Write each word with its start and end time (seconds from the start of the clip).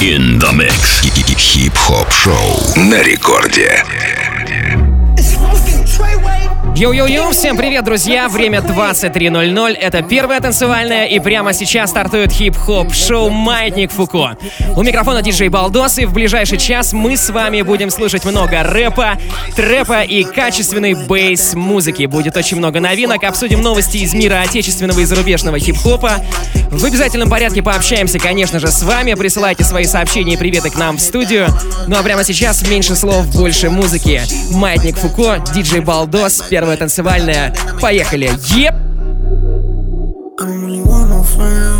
In 0.00 0.38
the 0.40 0.52
mix. 0.52 1.00
Хип-хоп 1.36 2.12
шоу 2.12 2.74
на 2.76 3.02
рекорде. 3.02 3.84
Йоу-йоу-йоу, 6.76 7.32
всем 7.32 7.56
привет, 7.56 7.84
друзья! 7.84 8.28
Время 8.28 8.60
23.00, 8.60 9.72
это 9.74 10.02
первая 10.02 10.40
танцевальная, 10.40 11.06
и 11.06 11.18
прямо 11.18 11.52
сейчас 11.52 11.90
стартует 11.90 12.32
хип-хоп 12.32 12.94
шоу 12.94 13.28
«Маятник 13.28 13.90
Фуко». 13.90 14.38
У 14.76 14.82
микрофона 14.82 15.20
диджей 15.20 15.48
Балдос, 15.48 15.98
и 15.98 16.06
в 16.06 16.14
ближайший 16.14 16.58
час 16.58 16.92
мы 16.92 17.16
с 17.16 17.28
вами 17.28 17.60
будем 17.62 17.90
слушать 17.90 18.24
много 18.24 18.62
рэпа, 18.62 19.18
трэпа 19.56 20.02
и 20.02 20.22
качественной 20.22 20.94
bass 20.94 21.31
-музыки. 21.31 22.06
Будет 22.06 22.36
очень 22.36 22.56
много 22.56 22.80
новинок, 22.80 23.24
обсудим 23.24 23.60
новости 23.60 23.98
из 23.98 24.14
мира 24.14 24.40
отечественного 24.40 25.00
и 25.00 25.04
зарубежного 25.04 25.58
хип-хопа. 25.58 26.24
В 26.70 26.84
обязательном 26.84 27.28
порядке 27.28 27.62
пообщаемся, 27.62 28.20
конечно 28.20 28.60
же, 28.60 28.68
с 28.68 28.82
вами. 28.84 29.14
Присылайте 29.14 29.64
свои 29.64 29.84
сообщения 29.84 30.34
и 30.34 30.36
приветы 30.36 30.70
к 30.70 30.76
нам 30.76 30.98
в 30.98 31.00
студию. 31.00 31.48
Ну 31.88 31.98
а 31.98 32.02
прямо 32.04 32.22
сейчас 32.22 32.66
меньше 32.68 32.94
слов, 32.94 33.26
больше 33.34 33.70
музыки. 33.70 34.22
«Маятник 34.52 34.96
Фуко», 34.96 35.42
диджей 35.52 35.80
Балдос, 35.80 36.44
первый 36.48 36.59
первая 36.60 36.76
танцевальная. 36.76 37.54
Поехали! 37.80 38.30
Еп! 38.54 38.74
Draco 40.36 41.79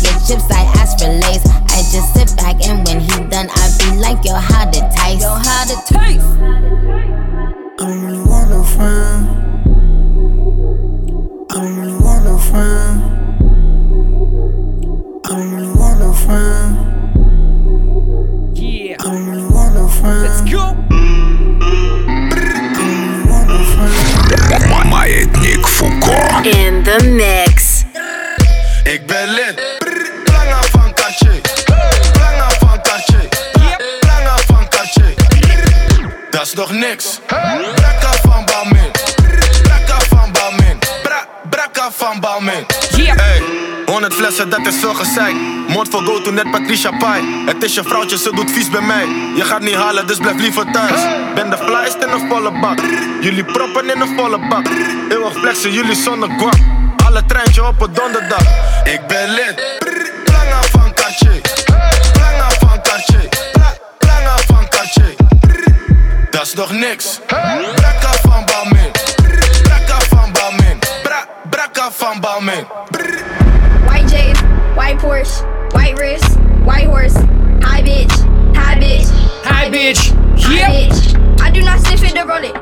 I 0.00 0.02
get 0.02 0.26
chips, 0.26 0.50
I 0.50 0.62
ask 0.80 0.98
for 0.98 1.08
lace. 1.08 1.44
I 1.44 1.84
just 1.92 2.14
sit 2.14 2.34
back 2.38 2.66
and 2.66 2.86
when 2.86 3.00
he 3.00 3.08
done, 3.28 3.48
I 3.50 3.68
be 3.78 3.98
like, 4.00 4.24
yo, 4.24 4.32
how 4.34 4.64
to 4.64 4.80
taste? 4.96 5.20
Yo, 5.20 5.28
how 5.28 5.64
to 5.64 5.76
taste? 5.92 6.24
I 6.24 7.84
don't 7.84 8.04
really 8.06 8.22
want 8.22 8.48
no 8.48 8.64
friend. 8.64 9.29
100 44.40 44.48
flessen, 44.48 44.48
dat 44.50 44.66
is 44.66 44.80
veel 44.80 44.94
gezeik. 44.94 45.34
Mond 45.68 45.88
voor 45.88 46.02
go 46.02 46.20
to 46.20 46.30
net 46.30 46.50
Patricia 46.50 46.90
Pai. 46.90 47.44
Het 47.46 47.62
is 47.62 47.74
je 47.74 47.82
vrouwtje, 47.82 48.18
ze 48.18 48.34
doet 48.34 48.50
vies 48.50 48.70
bij 48.70 48.80
mij. 48.80 49.06
Je 49.36 49.44
gaat 49.44 49.60
niet 49.60 49.74
halen, 49.74 50.06
dus 50.06 50.18
blijf 50.18 50.40
liever 50.40 50.72
thuis. 50.72 51.00
Ben 51.34 51.50
de 51.50 51.56
flyest 51.56 51.96
in 52.04 52.08
een 52.08 52.28
volle 52.28 52.60
bak. 52.60 52.78
Jullie 53.20 53.44
proppen 53.44 53.94
in 53.94 54.00
een 54.00 54.16
volle 54.16 54.48
bak. 54.48 54.66
Eeuwig 55.08 55.32
flexen, 55.32 55.72
jullie 55.72 55.94
zonder 55.94 56.28
guap. 56.38 56.58
Alle 57.06 57.24
treintje 57.26 57.66
op 57.66 57.80
een 57.80 57.92
donderdag. 57.92 58.42
Ik 58.84 59.00
ben 59.06 59.30
lid. 59.30 59.78
Lange 60.32 60.62
van 60.70 60.94
Cartier. 60.94 61.40
Lange 62.20 62.50
van 62.58 62.80
Cartier. 62.82 63.28
Lange 63.98 64.42
van 64.46 64.68
Cartier. 64.68 65.14
Dat 66.30 66.42
is 66.42 66.54
nog 66.54 66.72
niks. 66.72 67.20
Brakka 67.26 68.12
van 68.22 68.44
Balmin. 68.44 68.90
Brakka 69.62 69.98
van 70.08 70.32
Balmin. 70.32 70.78
Brakka 71.50 71.90
van 71.92 72.20
Balmin. 72.20 72.66
White 74.79 74.99
J's, 74.99 74.99
white 74.99 74.99
Porsche, 74.99 75.43
white 75.73 75.97
wrist, 75.99 76.39
white 76.65 76.85
horse, 76.85 77.13
high 77.63 77.81
bitch, 77.81 78.11
high 78.55 78.75
bitch, 78.79 79.09
Hi, 79.43 79.69
bitch! 79.69 80.11
high 80.41 80.55
Yep! 80.55 80.71
bitch. 80.91 81.41
I 81.41 81.49
do 81.51 81.61
not 81.61 81.79
sniff 81.79 82.03
it 82.03 82.13
to 82.15 82.23
roll 82.25 82.43
it. 82.43 82.55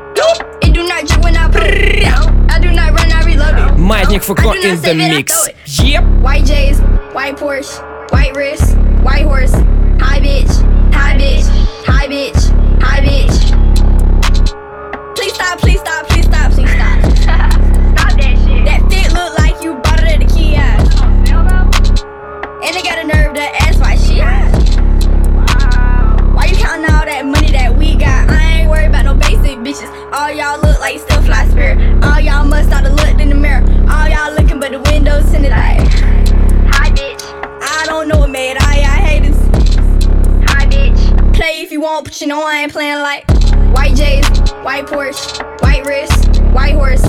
It 0.62 0.74
do 0.74 0.86
not 0.88 1.06
drip 1.08 1.24
when 1.24 1.36
I 1.38 1.48
pull 1.50 1.62
it. 1.64 2.06
I 2.52 2.60
do 2.60 2.72
not 2.72 2.92
run, 2.94 3.12
I 3.12 3.24
reload 3.26 3.56
it. 3.56 3.78
Маятник 3.80 4.24
Фуко 4.24 4.40
I 4.40 4.42
do 4.44 4.46
not 4.46 4.56
in 4.66 4.76
the 4.76 4.82
save 4.82 5.00
it, 5.00 5.04
I 5.04 5.08
mix. 5.18 5.34
throw 5.34 5.44
it. 5.46 5.56
Yep! 5.90 6.04
White 6.22 6.46
J's, 6.46 6.80
white 7.14 7.38
Porsche, 7.38 7.82
white 8.12 8.36
wrist, 8.36 8.76
white 9.04 9.24
horse, 9.24 9.54
high 10.00 10.20
bitch, 10.20 10.52
high 10.94 11.16
bitch, 11.18 11.48
high 11.86 12.08
bitch, 12.08 12.52
high 12.82 13.02
bitch. 13.02 13.52
Please 15.16 15.34
stop, 15.34 15.60
please 15.60 15.80
stop, 15.80 16.07
Y'all 30.49 30.61
look 30.63 30.81
like 30.81 30.99
still 30.99 31.23
fly 31.23 31.47
spirit. 31.49 31.79
All 32.03 32.21
y'all 32.21 32.45
must 32.45 32.71
have 32.71 32.85
looked 32.85 33.21
in 33.21 33.29
the 33.29 33.35
mirror. 33.35 33.63
All 33.91 34.09
y'all 34.09 34.33
looking 34.33 34.59
but 34.59 34.71
the 34.71 34.81
windows 34.81 35.31
tinted 35.31 35.51
like. 35.51 35.81
Hi 36.73 36.91
bitch. 36.91 37.23
I 37.61 37.85
don't 37.87 38.09
know 38.09 38.21
what 38.21 38.31
made 38.31 38.57
all 38.63 38.73
y'all 38.73 39.03
haters. 39.09 39.37
Hi 40.51 40.65
bitch. 40.67 41.35
Play 41.35 41.61
if 41.61 41.71
you 41.71 41.83
want, 41.83 42.05
but 42.05 42.19
you 42.21 42.27
know 42.29 42.43
I 42.43 42.63
ain't 42.63 42.73
playing 42.73 43.01
like 43.01 43.29
white 43.77 43.95
J's, 43.95 44.27
white 44.65 44.87
Porsche, 44.87 45.61
white 45.61 45.85
wrist, 45.85 46.41
white 46.53 46.75
horse. 46.75 47.03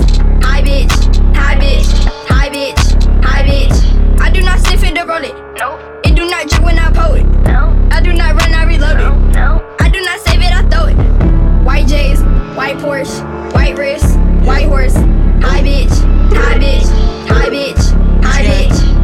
Hi 0.44 0.60
bitch, 0.60 0.92
hi 1.34 1.54
bitch, 1.56 1.88
hi 2.28 2.50
bitch, 2.50 3.24
hi 3.24 3.42
bitch. 3.42 4.20
I 4.20 4.30
do 4.30 4.42
not 4.42 4.58
sniff 4.60 4.84
it 4.84 4.94
to 4.96 5.04
roll 5.04 5.24
it. 5.24 5.34
Nope. 5.58 5.80
It 6.04 6.14
do 6.14 6.28
not 6.28 6.46
drip 6.48 6.62
when 6.62 6.78
I 6.78 6.90
pull 6.92 7.14
it. 7.14 7.24
No. 7.44 7.74
I 7.90 8.02
do 8.02 8.12
not 8.12 8.34
run, 8.34 8.52
I 8.52 8.64
reload 8.64 9.00
it. 9.00 9.34
No. 9.34 9.76
I 9.80 9.88
do 9.88 10.02
not 10.02 10.20
save 10.20 10.42
it, 10.42 10.52
I 10.52 10.68
throw 10.68 10.86
it. 10.88 11.64
White 11.64 11.86
J's, 11.86 12.20
white 12.69 12.77
Porsche, 12.77 13.53
white 13.53 13.77
wrist, 13.77 14.17
white 14.45 14.67
horse. 14.67 14.95
Hi 14.95 15.61
bitch, 15.61 15.91
hi 16.33 16.57
bitch, 16.59 16.87
hi 17.27 17.49
bitch, 17.49 18.23
hi 18.23 18.43
bitch. 18.43 18.95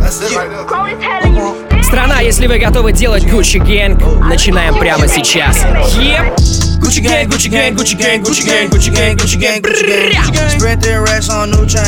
That's 0.00 0.20
it 0.20 0.36
right 0.36 0.48
there. 0.50 0.64
Grown 0.64 0.88
as 0.90 1.02
hell 1.02 1.22
and 1.24 1.34
you 1.34 1.66
still 1.68 1.82
Страна, 1.84 2.20
если 2.20 2.46
вы 2.46 2.58
готовы 2.58 2.92
делать 2.92 3.24
Gucci 3.24 3.58
Gang, 3.58 3.96
начинаем 4.28 4.78
прямо 4.78 5.06
сейчас. 5.06 5.56
Yep! 5.96 6.36
Gucci 6.80 7.00
gang, 7.00 7.28
Gucci 7.28 7.48
gang, 7.48 7.74
Gucci 7.74 7.96
gang, 7.96 8.22
Gucci 8.22 8.44
gang, 8.44 8.68
Gucci 8.68 8.90
gang, 8.92 9.16
Gucci 9.16 9.38
gang, 9.40 9.62
Gucci 9.62 9.86
gang. 9.86 10.50
Spread 10.50 10.80
their 10.82 11.02
racks 11.02 11.30
on 11.30 11.50
new 11.50 11.64
chain. 11.66 11.82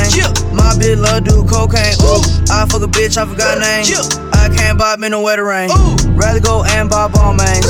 My 0.55 0.73
bitch 0.79 0.97
love 0.97 1.25
do 1.25 1.45
cocaine. 1.45 1.95
Ooh, 2.01 2.23
I 2.51 2.67
fuck 2.67 2.83
a 2.83 2.89
bitch, 2.89 3.19
I 3.19 3.27
forgot 3.27 3.59
name. 3.59 3.85
I 4.33 4.49
can't 4.57 4.79
bob 4.79 4.99
me 5.01 5.09
no 5.09 5.21
wetter 5.21 5.45
rain. 5.45 5.71
Rather 6.17 6.41
go 6.41 6.65
and 6.65 6.89
bob 6.89 7.15
all 7.17 7.35
mains. 7.35 7.67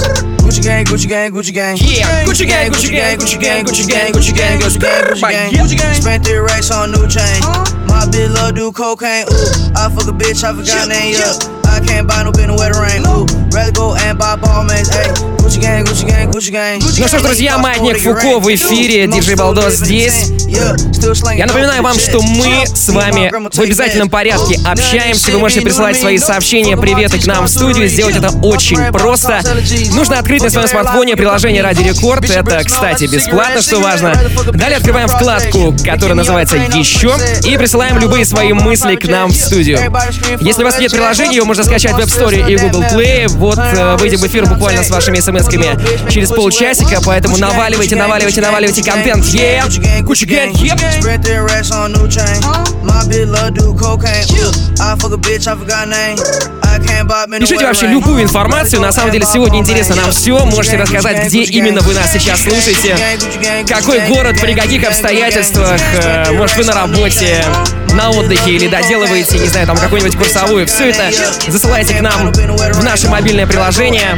Gucci 0.52 0.64
gang, 0.68 0.84
Gucci 0.84 1.08
gang, 1.08 1.32
Gucci 1.32 1.54
gang. 1.54 1.78
Yeah, 1.80 2.26
Gucci 2.28 2.46
gang, 2.46 2.70
Gucci 2.72 2.92
gang, 2.92 3.16
Gucci 3.16 3.40
gang, 3.40 3.64
Gucci 3.64 3.88
gang, 3.88 4.12
Gucci 4.12 4.36
gang, 4.36 4.60
Gucci 4.60 4.80
gang, 4.84 5.16
Gucci 5.16 5.22
gang, 5.32 5.52
Gucci 5.56 5.78
gang. 5.80 5.96
Spent 5.96 6.26
their 6.26 6.44
racks 6.44 6.70
on 6.72 6.92
new 6.92 7.08
chain. 7.08 7.40
My 7.88 8.04
bitch 8.12 8.36
love 8.36 8.56
do 8.56 8.70
cocaine. 8.74 9.24
Ooh, 9.32 9.72
I 9.80 9.88
fuck 9.88 10.12
a 10.12 10.12
bitch, 10.12 10.44
I 10.44 10.52
forgot 10.52 10.90
name. 10.90 11.16
Yeah, 11.16 11.40
I 11.72 11.80
can't 11.80 12.06
buy 12.06 12.24
no 12.24 12.34
no 12.52 12.56
wetter 12.60 12.84
rain. 12.84 13.00
Ooh, 13.08 13.24
rather 13.56 13.72
go 13.72 13.96
and 13.96 14.20
buy 14.20 14.36
ball 14.36 14.66
mains. 14.68 14.90
Ayy, 14.92 15.16
Ну 15.44 17.08
что 17.08 17.20
ж, 17.20 17.22
друзья, 17.22 17.58
Маятник 17.58 18.00
Фуко 18.00 18.40
в 18.40 18.54
эфире, 18.54 19.08
диджей 19.08 19.36
Балдос 19.36 19.76
здесь. 19.76 20.32
Я 21.36 21.46
напоминаю 21.46 21.82
вам, 21.82 21.98
что 21.98 22.22
мы 22.22 22.66
с 22.68 22.90
вами 22.90 23.32
в 23.32 23.60
обязательном 23.60 24.10
порядке 24.10 24.60
общаемся. 24.66 25.32
Вы 25.32 25.40
можете 25.40 25.62
присылать 25.62 26.00
свои 26.00 26.18
сообщения, 26.18 26.78
приветы 26.78 27.20
к 27.20 27.26
нам 27.26 27.46
в 27.46 27.50
студию. 27.50 27.88
Сделать 27.88 28.16
это 28.18 28.30
очень 28.30 28.78
просто. 28.92 29.42
Нужно 29.94 30.20
открыть 30.20 30.44
на 30.44 30.50
своем 30.50 30.68
смартфоне 30.68 31.16
приложение 31.16 31.64
Ради 31.64 31.84
Рекорд. 31.84 32.30
Это, 32.30 32.64
кстати, 32.64 33.06
бесплатно, 33.06 33.62
что 33.62 33.80
важно. 33.80 34.14
Далее 34.54 34.78
открываем 34.78 35.08
вкладку, 35.08 35.74
которая 35.84 36.16
называется 36.16 36.58
«Еще» 36.58 37.14
и 37.46 37.58
присылаем 37.58 37.98
любые 37.98 38.26
свои 38.26 38.54
мысли 38.54 38.96
к 38.96 39.08
нам 39.08 39.30
в 39.32 39.36
студию. 39.36 39.80
Если 40.42 40.62
у 40.62 40.66
вас 40.66 40.80
нет 40.80 40.92
приложения, 40.92 41.38
его 41.38 41.46
можно 41.46 41.64
скачать 41.64 41.94
в 41.94 42.00
App 42.00 42.08
Store 42.08 42.52
и 42.52 42.58
Google 42.58 42.84
Play. 42.84 43.28
Вот 43.28 43.60
выйдем 44.00 44.20
в 44.20 44.28
эфир 44.28 44.46
буквально 44.46 44.84
с 44.84 44.90
вашими 44.90 45.20
смс-ками 45.32 46.10
через 46.10 46.30
полчасика, 46.30 47.00
поэтому 47.06 47.38
наваливайте, 47.38 47.96
наваливайте, 47.96 48.42
наваливайте 48.42 48.84
контент. 48.84 49.24
Yeah! 49.26 50.04
Куча 50.06 50.26
гэнг, 50.26 50.56
yep! 50.58 50.80
Пишите 57.40 57.66
вообще 57.66 57.88
любую 57.88 58.24
информацию. 58.24 58.82
На 58.82 58.92
самом 58.92 59.12
деле 59.12 59.26
сегодня 59.32 59.60
интересно 59.60 59.96
нам 59.96 60.12
все. 60.12 60.46
Можете 60.46 60.78
рассказать, 60.78 61.26
где 61.28 61.44
именно 61.44 61.82
вы 61.82 61.94
нас 61.94 62.12
сейчас 62.12 62.42
слушаете. 62.42 62.96
Какой 63.68 64.00
город, 64.08 64.40
при 64.42 64.54
каких 64.54 64.88
обстоятельствах. 64.88 65.80
Э, 65.94 66.32
может, 66.32 66.58
вы 66.58 66.64
на 66.66 66.74
работе, 66.74 67.44
на 67.94 68.10
отдыхе 68.10 68.52
или 68.52 68.68
доделываете, 68.68 69.40
не 69.40 69.48
знаю, 69.48 69.68
там 69.68 69.78
какую-нибудь 69.78 70.18
курсовую. 70.18 70.66
Все 70.68 70.90
это 70.90 71.12
засылайте 71.48 71.94
к 71.96 72.02
нам 72.02 72.32
в 72.32 72.84
наше 72.84 73.10
мобильное 73.10 73.46
приложение. 73.46 74.18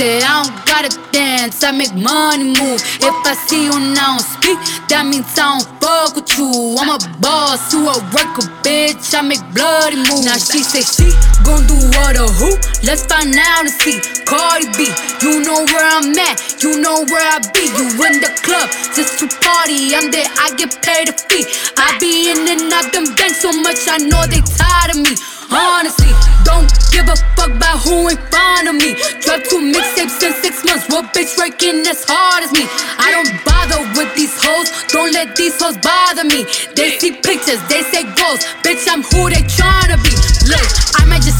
I 0.00 0.48
don't 0.48 0.64
gotta 0.64 1.12
dance, 1.12 1.62
I 1.62 1.72
make 1.72 1.92
money 1.94 2.56
move. 2.56 2.80
If 3.04 3.16
I 3.26 3.34
see 3.34 3.64
you 3.68 3.76
now 3.92 4.16
speak, 4.16 4.56
that 4.88 5.04
means 5.04 5.28
I 5.36 5.60
don't 5.60 5.68
fuck 5.76 6.16
with 6.16 6.38
you. 6.38 6.76
I'm 6.80 6.88
a 6.88 6.96
boss, 7.20 7.72
you 7.72 7.84
a 7.84 7.92
worker, 8.08 8.48
bitch. 8.64 9.12
I 9.12 9.20
make 9.20 9.44
bloody 9.52 9.96
moves. 10.08 10.24
Now 10.24 10.40
she 10.40 10.64
say 10.64 10.80
she 10.80 11.12
gon' 11.44 11.66
do 11.66 11.76
what 11.98 12.16
or 12.16 12.30
who? 12.30 12.50
Let's 12.82 13.04
find 13.06 13.34
out 13.34 13.66
and 13.66 13.74
see. 13.82 14.00
Cardi 14.24 14.66
B, 14.78 14.86
you 15.22 15.42
know 15.42 15.66
where 15.68 15.86
I'm 15.86 16.14
at, 16.16 16.62
you 16.62 16.80
know 16.80 17.04
where 17.10 17.26
I 17.26 17.38
be. 17.50 17.66
You 17.66 17.86
in 18.06 18.22
the 18.22 18.30
club 18.46 18.70
just 18.94 19.18
to 19.20 19.26
party. 19.42 19.94
I'm 19.94 20.10
there, 20.10 20.28
I 20.38 20.54
get 20.56 20.70
paid 20.82 21.08
a 21.08 21.14
fee. 21.14 21.44
I 21.76 21.98
be 21.98 22.30
in 22.30 22.46
and 22.46 22.72
out 22.72 22.92
them 22.92 23.10
banks 23.16 23.42
so 23.42 23.52
much, 23.52 23.88
I 23.88 23.98
know 23.98 24.22
they 24.26 24.40
tired 24.42 24.94
of 24.94 25.02
me. 25.02 25.16
Honestly, 25.50 26.14
don't 26.46 26.70
give 26.94 27.10
a 27.10 27.16
fuck 27.34 27.50
about 27.50 27.82
who 27.82 28.06
in 28.06 28.16
front 28.30 28.70
of 28.70 28.74
me. 28.78 28.94
Drop 29.18 29.42
two 29.50 29.58
mixtapes 29.58 30.22
in 30.22 30.32
six 30.38 30.62
months. 30.64 30.86
What 30.86 31.10
bitch 31.10 31.34
working 31.34 31.82
as 31.90 32.06
hard 32.06 32.46
as 32.46 32.52
me? 32.54 32.70
I 33.02 33.10
don't 33.10 33.34
bother 33.42 33.82
with 33.98 34.14
these 34.14 34.30
hoes. 34.38 34.70
Don't 34.94 35.10
let 35.10 35.34
these 35.34 35.58
hoes 35.58 35.74
bother 35.82 36.22
me. 36.22 36.46
They 36.78 36.94
see 37.02 37.18
pictures, 37.18 37.58
they 37.66 37.82
say 37.90 38.06
goals. 38.14 38.46
Bitch, 38.62 38.86
I'm 38.86 39.02
who 39.02 39.26
they 39.26 39.42
tryna 39.50 39.98
be. 40.06 40.14
Look, 40.46 40.68
I 41.02 41.04
might 41.10 41.26
just 41.26 41.39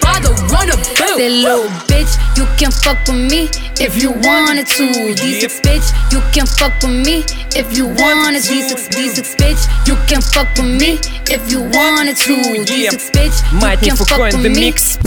father 0.20 0.32
wanna 0.52 0.76
bill. 0.96 1.16
Say 1.16 1.28
little 1.30 1.68
bitch, 1.88 2.12
you 2.36 2.44
can 2.58 2.70
fuck 2.70 2.98
with 3.06 3.16
me 3.30 3.48
if 3.80 4.00
you 4.00 4.10
wanted 4.12 4.66
to. 4.66 4.84
D6 5.14 5.60
bitch, 5.62 5.86
you 6.12 6.20
can 6.32 6.46
fuck 6.46 6.72
with 6.82 6.92
me 7.06 7.24
if 7.54 7.76
you 7.76 7.86
wanted 7.86 8.42
to. 8.44 8.52
D6, 8.52 8.88
D6 8.90 9.36
bitch, 9.36 9.62
you 9.88 9.96
can 10.08 10.20
fuck 10.22 10.48
with 10.56 10.66
me 10.80 10.98
if 11.30 11.50
you 11.50 11.60
wanted 11.62 12.16
to. 12.16 12.34
D6 12.64 13.10
bitch, 13.12 13.36
you 13.52 13.58
Маятник 13.60 13.86
can 13.88 13.96
Фуко 13.96 14.08
fuck 14.16 14.32
in 14.34 14.42
with 14.42 14.42
the 14.42 14.60
me. 14.60 14.60
mix. 14.66 14.98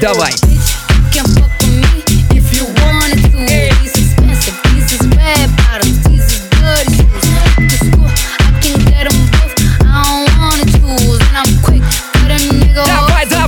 Давай. 0.00 0.32
can 1.12 1.26
fuck 1.34 1.53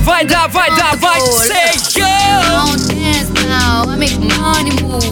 Давай, 0.08 0.24
давай, 0.24 0.70
давай, 0.70 1.20
say 1.20 1.68
I 1.68 1.72
yo! 1.94 2.08
don't 2.48 2.80
dance 2.88 3.28
now, 3.46 3.84
I 3.86 3.94
make 3.94 4.18
money 4.18 4.72
move. 4.82 5.04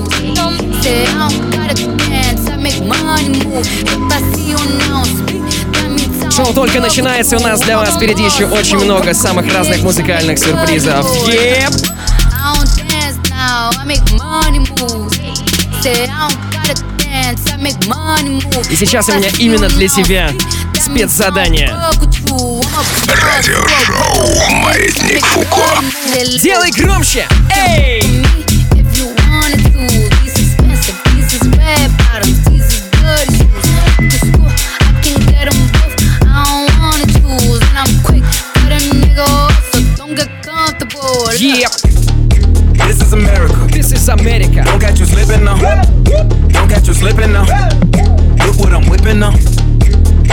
Say 0.82 1.04
I 1.04 1.28
don't 1.28 1.50
gotta 1.50 1.74
dance, 2.08 2.48
I 2.48 2.56
make 2.56 2.82
money 2.82 3.44
move. 3.44 3.66
If 3.66 4.10
I 4.10 4.22
see 4.32 4.48
you 4.52 4.58
now 4.88 5.04
speak, 5.04 5.42
that 5.74 5.90
means 5.90 6.22
I 6.24 6.30
Шоу 6.30 6.54
только 6.54 6.80
начинается, 6.80 7.36
у 7.36 7.40
нас 7.40 7.60
для 7.60 7.76
вас 7.76 7.90
впереди 7.90 8.24
еще 8.24 8.46
очень 8.46 8.78
много 8.78 9.12
самых 9.12 9.52
разных 9.52 9.82
музыкальных 9.82 10.38
сюрпризов. 10.38 11.04
Moves. 18.24 18.70
И 18.70 18.76
сейчас 18.76 19.08
у 19.08 19.12
меня 19.12 19.28
именно 19.38 19.68
для 19.68 19.88
тебя 19.88 20.30
спецзадание. 20.86 21.74
Радиошоу 23.08 24.40
«Маятник 24.62 25.24
Фуко». 25.26 25.82
Делай 26.40 26.70
громче! 26.70 27.26
Эй! 27.54 28.02
Еп! 41.38 41.70
This 42.86 43.02
is 43.02 43.12
America. 43.12 43.66
This 43.72 43.92
is 43.92 44.08
America. 44.08 44.62
Don't 44.64 44.80
catch 44.80 45.00
you 45.00 45.06
slipping 45.06 45.44
now. 45.44 45.58
Don't 46.52 46.68
catch 46.68 46.86
you 46.86 46.94
slipping 46.94 47.32
now. 47.32 47.44
Look 48.46 48.58
what 48.58 48.72
I'm 48.72 48.88
whipping 48.88 49.18
now. 49.18 49.34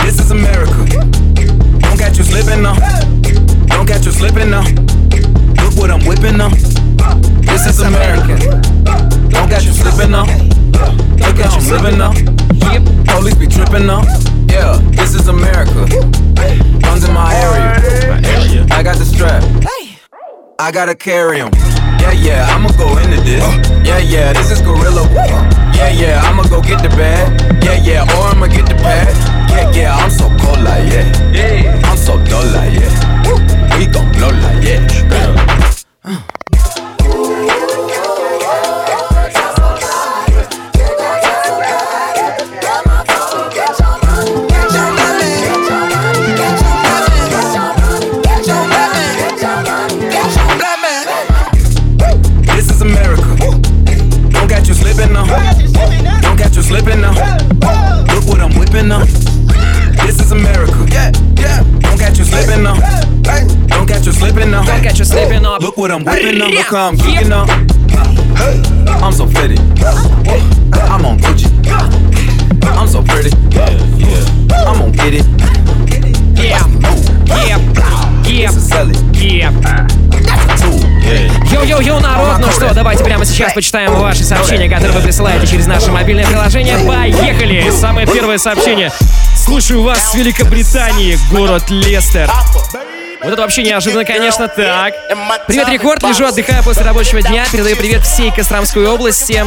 This 0.02 0.18
is 0.20 0.30
America. 0.30 0.84
Don't 1.80 1.98
catch 1.98 2.18
you 2.18 2.24
slipping 2.24 2.62
now. 2.62 2.74
Don't 3.66 3.86
catch 3.86 4.06
you 4.06 4.12
slipping 4.12 4.50
now. 4.50 4.64
Look 5.62 5.76
what 5.76 5.90
I'm 5.90 6.04
whipping 6.06 6.36
now. 6.36 6.50
This 7.40 7.66
is 7.66 7.80
America. 7.80 8.36
Don't 9.30 9.48
catch 9.48 9.64
you 9.64 9.72
slipping 9.72 10.10
now. 10.10 10.24
Look 10.24 11.38
at 11.38 11.62
you 11.62 11.72
living 11.72 11.98
now. 11.98 12.12
Police 13.14 13.34
be 13.34 13.46
tripping 13.46 13.86
now. 13.86 14.02
Yeah, 14.48 14.78
this 14.92 15.14
is 15.14 15.28
America. 15.28 15.86
Guns 16.80 17.04
in 17.04 17.12
my 17.14 17.34
area. 17.34 18.66
I 18.70 18.82
got 18.82 18.96
the 18.96 19.04
strap. 19.04 19.42
I 20.58 20.70
gotta 20.70 20.94
carry 20.94 21.40
'em. 21.40 21.50
Yeah, 22.00 22.12
yeah, 22.12 22.54
I'ma 22.54 22.68
go 22.78 22.96
into 22.98 23.20
this. 23.22 23.42
Yeah, 23.84 23.98
yeah, 23.98 24.32
this 24.32 24.50
is 24.50 24.60
Gorilla. 24.60 25.08
Yeah, 25.74 25.88
yeah, 25.88 26.22
I'ma 26.24 26.42
go 26.44 26.60
get 26.60 26.82
the 26.82 26.90
bag. 26.90 27.40
Yeah, 27.64 27.80
yeah, 27.82 28.16
or 28.16 28.28
I'ma 28.28 28.46
get 28.46 28.66
the 28.66 28.74
pad. 28.74 29.43
Yeah, 29.54 29.70
yeah, 29.70 29.94
I'm 29.94 30.10
so 30.10 30.28
cold 30.40 30.60
like 30.64 30.90
yeah. 30.92 31.32
Yeah, 31.32 31.80
I'm 31.84 31.96
so 31.96 32.18
dull 32.24 32.43
look 66.64 66.74
how 66.74 66.88
I'm 66.88 66.96
geeking 66.96 67.30
up. 67.30 67.48
I'm 69.02 69.12
so 69.12 69.26
fitted. 69.26 69.58
I'm 70.88 71.04
on 71.04 71.18
Gucci. 71.18 71.48
I'm 72.64 72.88
so 72.88 73.02
pretty. 73.02 73.30
Yeah, 73.50 73.70
yeah. 73.96 74.66
I'm 74.66 74.78
gonna 74.78 74.92
get 74.92 75.14
it. 75.14 75.26
Yeah, 76.36 76.66
yeah, 77.26 77.58
yeah, 78.24 78.50
it. 78.90 78.96
yeah. 79.22 79.50
Йоу-йоу-йоу, 81.52 82.00
народ! 82.00 82.38
Ну 82.40 82.50
что, 82.50 82.72
давайте 82.74 83.04
прямо 83.04 83.24
сейчас 83.24 83.52
почитаем 83.52 83.94
ваши 83.94 84.24
сообщения, 84.24 84.68
которые 84.68 84.92
вы 84.92 85.00
присылаете 85.02 85.46
через 85.46 85.66
наше 85.66 85.90
мобильное 85.90 86.26
приложение. 86.26 86.78
Поехали! 86.78 87.70
Самое 87.70 88.06
первое 88.06 88.38
сообщение. 88.38 88.90
Слушаю 89.36 89.82
вас 89.82 90.12
с 90.12 90.14
Великобритании, 90.14 91.18
город 91.30 91.64
Лестер. 91.68 92.30
Вот 93.24 93.32
это 93.32 93.40
вообще 93.40 93.62
неожиданно, 93.62 94.04
конечно, 94.04 94.48
так. 94.48 94.92
Привет, 95.46 95.68
Рекорд, 95.70 96.02
лежу, 96.02 96.26
отдыхаю 96.26 96.62
после 96.62 96.82
рабочего 96.82 97.22
дня. 97.22 97.46
Передаю 97.50 97.74
привет 97.74 98.04
всей 98.04 98.30
Костромской 98.30 98.86
области. 98.86 99.42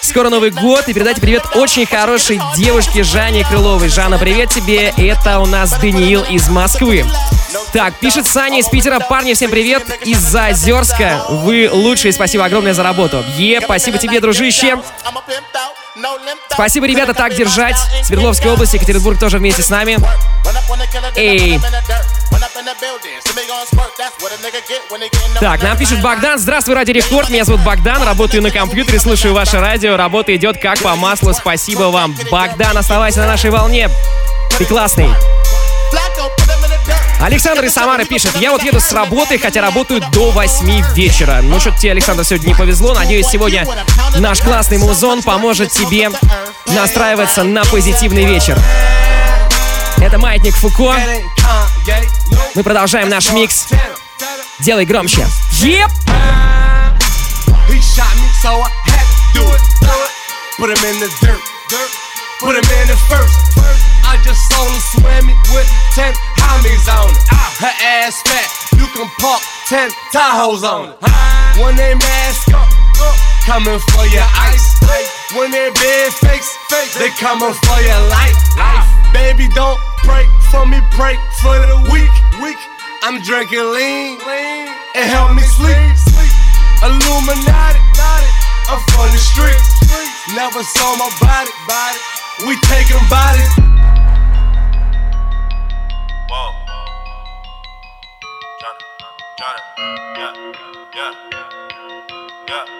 Скоро 0.00 0.30
Новый 0.30 0.50
год, 0.50 0.88
и 0.88 0.94
передайте 0.94 1.20
привет 1.20 1.42
очень 1.54 1.84
хорошей 1.84 2.40
девушке 2.56 3.02
Жанне 3.02 3.44
Крыловой. 3.44 3.90
Жанна, 3.90 4.18
привет 4.18 4.48
тебе, 4.48 4.94
это 4.96 5.40
у 5.40 5.46
нас 5.46 5.78
Даниил 5.78 6.22
из 6.24 6.48
Москвы. 6.48 7.04
Так, 7.74 7.94
пишет 7.96 8.26
Саня 8.26 8.58
из 8.60 8.68
Питера. 8.68 8.98
Парни, 8.98 9.34
всем 9.34 9.50
привет 9.50 9.82
из 10.06 10.18
Заозерска. 10.18 11.22
Вы 11.28 11.68
лучшие, 11.70 12.12
спасибо 12.12 12.46
огромное 12.46 12.72
за 12.72 12.82
работу. 12.82 13.22
Е, 13.36 13.60
спасибо 13.60 13.98
тебе, 13.98 14.20
дружище. 14.20 14.78
Спасибо, 16.50 16.86
ребята, 16.86 17.12
так 17.12 17.34
держать. 17.34 17.76
Свердловская 18.04 18.52
область, 18.54 18.72
Екатеринбург 18.72 19.20
тоже 19.20 19.36
вместе 19.36 19.62
с 19.62 19.68
нами. 19.68 19.98
Эй. 21.14 21.60
Так, 25.40 25.62
нам 25.62 25.76
пишет 25.76 26.00
Богдан. 26.02 26.38
Здравствуй, 26.38 26.74
Ради 26.74 26.92
Рекорд. 26.92 27.30
Меня 27.30 27.44
зовут 27.44 27.62
Богдан. 27.62 28.02
Работаю 28.02 28.42
на 28.42 28.50
компьютере, 28.50 29.00
слушаю 29.00 29.34
ваше 29.34 29.58
радио. 29.58 29.96
Работа 29.96 30.34
идет 30.36 30.60
как 30.60 30.78
по 30.80 30.94
маслу. 30.94 31.32
Спасибо 31.32 31.84
вам. 31.84 32.16
Богдан, 32.30 32.76
оставайся 32.76 33.20
на 33.20 33.26
нашей 33.26 33.50
волне. 33.50 33.88
Ты 34.58 34.64
классный. 34.64 35.08
Александр 37.20 37.64
из 37.64 37.74
Самары 37.74 38.06
пишет, 38.06 38.36
я 38.36 38.50
вот 38.50 38.62
еду 38.62 38.80
с 38.80 38.92
работы, 38.92 39.38
хотя 39.38 39.60
работаю 39.60 40.00
до 40.12 40.30
8 40.30 40.94
вечера. 40.94 41.40
Ну 41.42 41.60
что 41.60 41.70
тебе, 41.72 41.90
Александр, 41.92 42.24
сегодня 42.24 42.48
не 42.48 42.54
повезло. 42.54 42.94
Надеюсь, 42.94 43.26
сегодня 43.26 43.66
наш 44.16 44.40
классный 44.40 44.78
музон 44.78 45.22
поможет 45.22 45.70
тебе 45.70 46.10
настраиваться 46.66 47.42
на 47.42 47.64
позитивный 47.64 48.24
вечер. 48.24 48.58
Это 49.98 50.18
Маятник 50.18 50.54
Фуко. 50.54 50.96
Мы 52.55 52.63
продолжаем 52.63 53.09
наш 53.09 53.29
микс. 53.31 53.67
Делай 54.59 54.85
громче. 54.85 55.27
Еп! 55.61 55.91
He 57.67 57.81
shot 57.81 58.15
me, 58.15 58.27
so 58.41 58.61
I 58.61 58.69
had 58.87 59.05
to 59.05 59.39
do 59.39 59.43
it. 59.53 59.61
Put 60.57 60.69
him 60.69 60.89
in 60.89 60.99
the 60.99 61.09
dirt. 61.21 61.41
Put 62.39 62.55
him 62.55 62.63
in 62.81 62.87
the 62.87 62.95
first. 63.09 63.35
I 64.05 64.17
just 64.23 64.39
saw 64.49 64.63
her 64.63 64.79
swimming 64.95 65.35
with 65.53 65.67
10 65.95 66.13
homies 66.37 66.87
on 66.87 67.09
it. 67.09 67.17
Her 67.59 67.73
ass 67.83 68.21
fat, 68.23 68.47
you 68.77 68.87
can 68.95 69.09
park 69.19 69.41
10 69.67 69.89
Tahoes 70.13 70.63
on 70.63 70.89
it. 70.89 70.95
When 71.59 71.75
they 71.75 71.95
mask 71.95 72.53
up, 72.53 72.69
coming 73.46 73.78
for 73.94 74.06
your 74.06 74.28
ice. 74.36 74.78
When 75.34 75.50
they 75.50 75.70
bed 75.70 76.12
fakes, 76.12 76.50
they 76.98 77.10
coming 77.20 77.54
for 77.54 77.78
your 77.80 78.02
life. 78.10 78.36
Baby, 79.12 79.48
don't 79.54 79.78
pray 80.02 80.26
for 80.50 80.66
me, 80.66 80.80
pray 80.92 81.16
for 81.40 81.54
the 81.54 81.78
weak. 81.92 82.10
Weak. 82.42 82.58
I'm 83.02 83.22
drinking 83.22 83.64
lean, 83.72 84.20
and 84.94 85.06
help 85.08 85.34
me 85.34 85.42
sleep. 85.42 85.96
Illuminati, 86.82 87.80
I'm 88.68 88.80
from 88.92 89.08
the 89.10 89.18
streets. 89.18 89.80
Never 90.34 90.62
saw 90.62 90.96
my 90.96 91.08
body, 91.20 91.50
body. 91.66 91.98
We 92.46 92.56
taking 92.68 93.00
bodies. 93.08 93.52
Whoa. 96.28 96.52
Johnny, 98.60 98.84
Johnny, 99.38 99.60
yeah, 100.18 100.34
yeah, 100.94 101.14
yeah. 102.48 102.79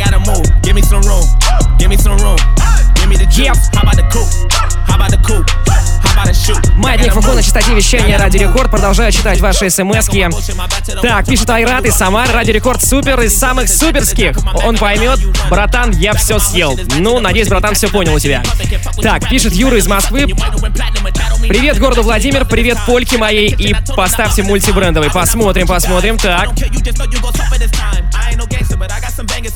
Gotta 0.00 0.18
move. 0.20 0.46
Give 0.62 0.74
me 0.74 0.80
some 0.80 1.02
room. 1.02 1.26
Give 1.78 1.90
me 1.90 1.96
some 1.98 2.16
room. 2.16 2.38
Give 2.94 3.08
me 3.08 3.16
the 3.16 3.26
juice. 3.26 3.68
How 3.74 3.82
about 3.82 3.96
the 3.96 4.06
coupe? 4.08 4.32
How 4.88 4.96
about 4.96 5.10
the 5.10 5.18
coupe? 5.18 5.46
Маятник 6.76 7.12
Фуко 7.12 7.42
частоте 7.42 7.74
вещания 7.74 8.18
Ради 8.18 8.38
Рекорд. 8.38 8.70
Продолжаю 8.70 9.12
читать 9.12 9.40
ваши 9.40 9.70
смски. 9.70 10.28
Так, 11.02 11.26
пишет 11.26 11.48
Айрат 11.50 11.84
из 11.84 11.94
Самары. 11.94 12.32
Ради 12.32 12.50
Рекорд 12.50 12.82
супер 12.82 13.20
из 13.20 13.38
самых 13.38 13.68
суперских. 13.68 14.36
Он 14.64 14.76
поймет, 14.76 15.18
братан, 15.48 15.90
я 15.92 16.14
все 16.14 16.38
съел. 16.38 16.78
Ну, 16.98 17.20
надеюсь, 17.20 17.48
братан 17.48 17.74
все 17.74 17.88
понял 17.88 18.14
у 18.14 18.18
тебя. 18.18 18.42
Так, 19.02 19.28
пишет 19.28 19.54
Юра 19.54 19.76
из 19.76 19.86
Москвы. 19.86 20.26
Привет 21.48 21.78
городу 21.78 22.02
Владимир, 22.02 22.44
привет 22.44 22.78
Польке 22.86 23.18
моей 23.18 23.48
и 23.48 23.74
поставьте 23.94 24.42
мультибрендовый. 24.42 25.10
Посмотрим, 25.10 25.66
посмотрим. 25.66 26.18
Так, 26.18 26.50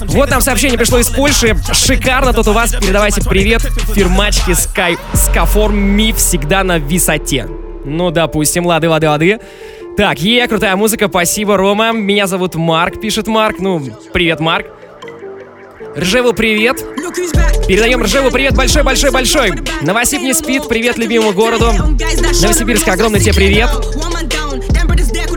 вот 0.08 0.30
нам 0.30 0.40
сообщение 0.40 0.78
пришло 0.78 0.98
из 0.98 1.08
Польши. 1.08 1.56
Шикарно 1.72 2.32
тут 2.32 2.48
у 2.48 2.52
вас. 2.52 2.72
Передавайте 2.72 3.22
привет 3.22 3.62
фирмачке 3.94 4.52
Sky 4.52 4.98
Скаформ 5.14 5.76
Ми 5.76 6.12
всегда 6.12 6.64
на 6.64 6.78
высоте. 6.78 7.46
Ну, 7.84 8.10
допустим, 8.10 8.66
лады, 8.66 8.88
лады, 8.88 9.08
лады. 9.08 9.40
Так, 9.96 10.18
е, 10.18 10.46
крутая 10.48 10.74
музыка, 10.76 11.08
спасибо, 11.08 11.56
Рома. 11.56 11.92
Меня 11.92 12.26
зовут 12.26 12.54
Марк, 12.56 13.00
пишет 13.00 13.26
Марк. 13.28 13.58
Ну, 13.60 13.80
привет, 14.12 14.40
Марк. 14.40 14.66
Ржеву 15.96 16.32
привет. 16.32 16.84
Передаем 17.68 18.02
Ржеву 18.02 18.30
привет 18.30 18.56
большой-большой-большой. 18.56 19.52
Новосиб 19.82 20.22
не 20.22 20.34
спит, 20.34 20.68
привет 20.68 20.98
любимому 20.98 21.32
городу. 21.32 21.72
Новосибирск, 21.72 22.88
огромный 22.88 23.20
тебе 23.20 23.34
привет. 23.34 23.70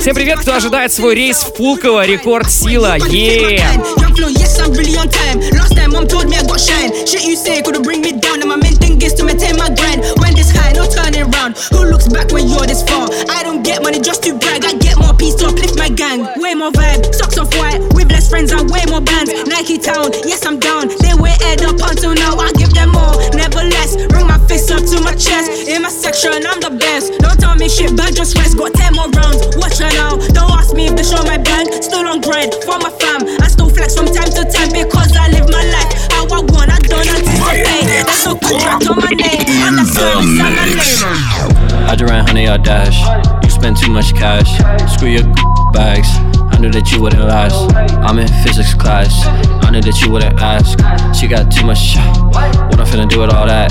Всем 0.07 0.15
привет, 0.15 0.39
кто 0.39 0.55
ожидает 0.55 0.93
свой 0.93 1.15
рейс 1.15 1.43
в 1.43 1.53
Пулково, 1.53 2.05
рекорд 2.05 2.49
сила, 2.49 2.95
е 2.95 3.57
flow, 3.57 4.37
I'm 4.59 4.73
really 4.73 4.95
on 4.97 5.09
time. 5.09 5.39
Last 5.53 5.75
time, 5.75 5.91
mom 5.91 6.07
told 6.07 6.29
me 6.29 6.35
I 6.35 6.43
got 6.43 6.59
shine. 6.59 6.91
Shit 7.05 7.23
you 7.25 7.35
say 7.35 7.61
could've 7.61 7.83
bring 7.83 8.01
me 8.01 8.17
down, 8.17 8.41
and 8.41 8.49
my 8.49 8.57
main 8.57 8.75
thing 8.75 9.01
is 9.01 9.13
to 9.15 9.23
maintain 9.23 9.55
my 9.57 9.69
grind. 9.69 10.03
When 10.19 10.35
this 10.35 10.51
high, 10.51 10.73
no 10.73 10.85
turning 10.87 11.29
round. 11.31 11.57
Who 11.71 11.85
looks 11.85 12.07
back 12.07 12.31
when 12.31 12.47
you're 12.47 12.65
this 12.65 12.83
far? 12.83 13.07
I 13.29 13.43
don't 13.43 13.63
get 13.63 13.83
money 13.83 13.99
just 13.99 14.23
to 14.23 14.33
brag. 14.37 14.65
I 14.65 14.73
get 14.77 14.97
more 14.97 15.13
peace 15.13 15.35
to 15.41 15.47
uplift 15.47 15.77
my 15.77 15.89
gang. 15.89 16.25
Way 16.41 16.55
more 16.55 16.71
vibe, 16.71 17.13
socks 17.13 17.37
off 17.37 17.53
white, 17.57 17.81
with 17.93 18.11
less 18.11 18.29
friends 18.29 18.51
and 18.51 18.69
way 18.69 18.83
more 18.89 19.01
bands. 19.01 19.31
Nike 19.47 19.77
Town, 19.77 20.11
yes, 20.25 20.45
I'm 20.45 20.59
down. 20.59 20.89
They 20.99 21.13
waited 21.13 21.63
up 21.63 21.77
until 21.83 22.13
now. 22.15 22.35
I 22.37 22.51
give 22.53 22.73
them 22.73 22.95
all, 22.95 23.15
never 23.35 23.63
less. 23.63 23.95
Bring 24.07 24.27
my 24.27 24.39
fist 24.47 24.71
up 24.71 24.83
to 24.83 24.97
my 25.01 25.13
chest. 25.13 25.67
In 25.67 25.81
my 25.81 25.89
section, 25.89 26.45
I'm 26.45 26.59
the 26.59 26.71
best. 26.71 27.13
Don't 27.19 27.39
tell 27.39 27.55
me 27.55 27.69
shit, 27.69 27.95
but 27.95 28.15
just 28.15 28.37
rest. 28.37 28.57
Got 28.57 28.73
10 28.73 28.95
more 28.95 29.09
rounds. 29.11 29.43
Watch 29.57 29.79
her 29.79 29.91
now. 29.93 30.17
Don't 30.33 30.51
ask 30.51 30.73
me 30.73 30.87
if 30.87 30.95
they 30.95 31.03
show 31.03 31.21
my 31.23 31.37
band. 31.37 31.71
Still 31.83 32.07
on 32.07 32.21
grind 32.21 32.53
for 32.65 32.79
my 32.79 32.91
fam. 32.99 33.27
I 33.41 33.47
still 33.47 33.69
flex 33.69 33.95
from 33.95 34.07
time 34.07 34.31
to 34.33 34.47
time 34.51 34.72
because 34.72 35.16
I 35.16 35.27
live 35.30 35.50
my 35.50 35.63
life 35.63 36.08
how 36.12 36.25
I 36.27 36.42
want. 36.51 36.72
I 36.72 36.80
don't 36.80 37.08
anticipate. 37.08 37.66
There's 37.88 38.25
no 38.25 38.36
contract 38.36 38.88
on 38.89 38.98
my 38.98 39.12
name. 39.12 39.46
And 39.48 39.77
that's 39.77 39.92
service 39.92 40.42
on 40.42 40.54
my 40.56 40.66
name. 40.66 41.88
I 41.89 41.96
ran 42.00 42.27
honey 42.27 42.48
or 42.48 42.58
dash. 42.58 42.98
You 43.44 43.50
spend 43.50 43.77
too 43.77 43.92
much 43.92 44.13
cash. 44.13 44.50
Screw 44.94 45.10
your 45.10 45.24
bags. 45.74 46.08
I 46.56 46.59
knew 46.59 46.71
that 46.71 46.90
you 46.92 47.00
wouldn't 47.02 47.25
last. 47.25 47.73
I'm 48.06 48.18
in 48.18 48.28
physics 48.44 48.75
class. 48.75 49.26
I 49.64 49.71
knew 49.71 49.80
that 49.80 50.00
you 50.00 50.11
wouldn't 50.11 50.38
ask. 50.40 50.78
She 51.18 51.26
got 51.26 51.50
too 51.50 51.64
much 51.66 51.78
shit. 51.78 52.04
What 52.32 52.80
I'm 52.80 52.87
finna 52.87 53.09
do 53.09 53.21
with 53.21 53.32
all 53.32 53.47
that? 53.47 53.71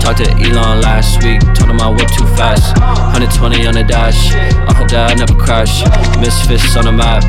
Talked 0.00 0.18
to 0.18 0.30
Elon 0.30 0.80
last 0.80 1.22
week. 1.22 1.40
Told 1.54 1.70
him 1.70 1.80
I 1.80 1.88
whip 1.88 2.08
too 2.16 2.26
fast. 2.36 2.76
120 3.14 3.66
on 3.66 3.74
the 3.74 3.84
dash. 3.84 4.32
I 4.34 4.72
hope 4.74 4.88
that 4.90 5.10
I 5.10 5.14
never 5.14 5.34
crash. 5.34 5.82
Misfits 6.18 6.76
on 6.76 6.84
the 6.84 6.92
map. 6.92 7.22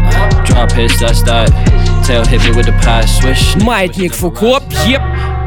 Drop 0.45 0.71
hits, 0.71 0.99
that's 0.99 1.21
that. 1.23 1.49
Tail 2.05 2.25
hit 2.25 2.41
me 2.43 2.55
with 2.55 2.65
the 2.65 2.73
pass. 2.83 3.19
Swish. 3.19 3.55
Маятник 3.55 4.13
Фуко, 4.13 4.59
еп. 4.87 5.01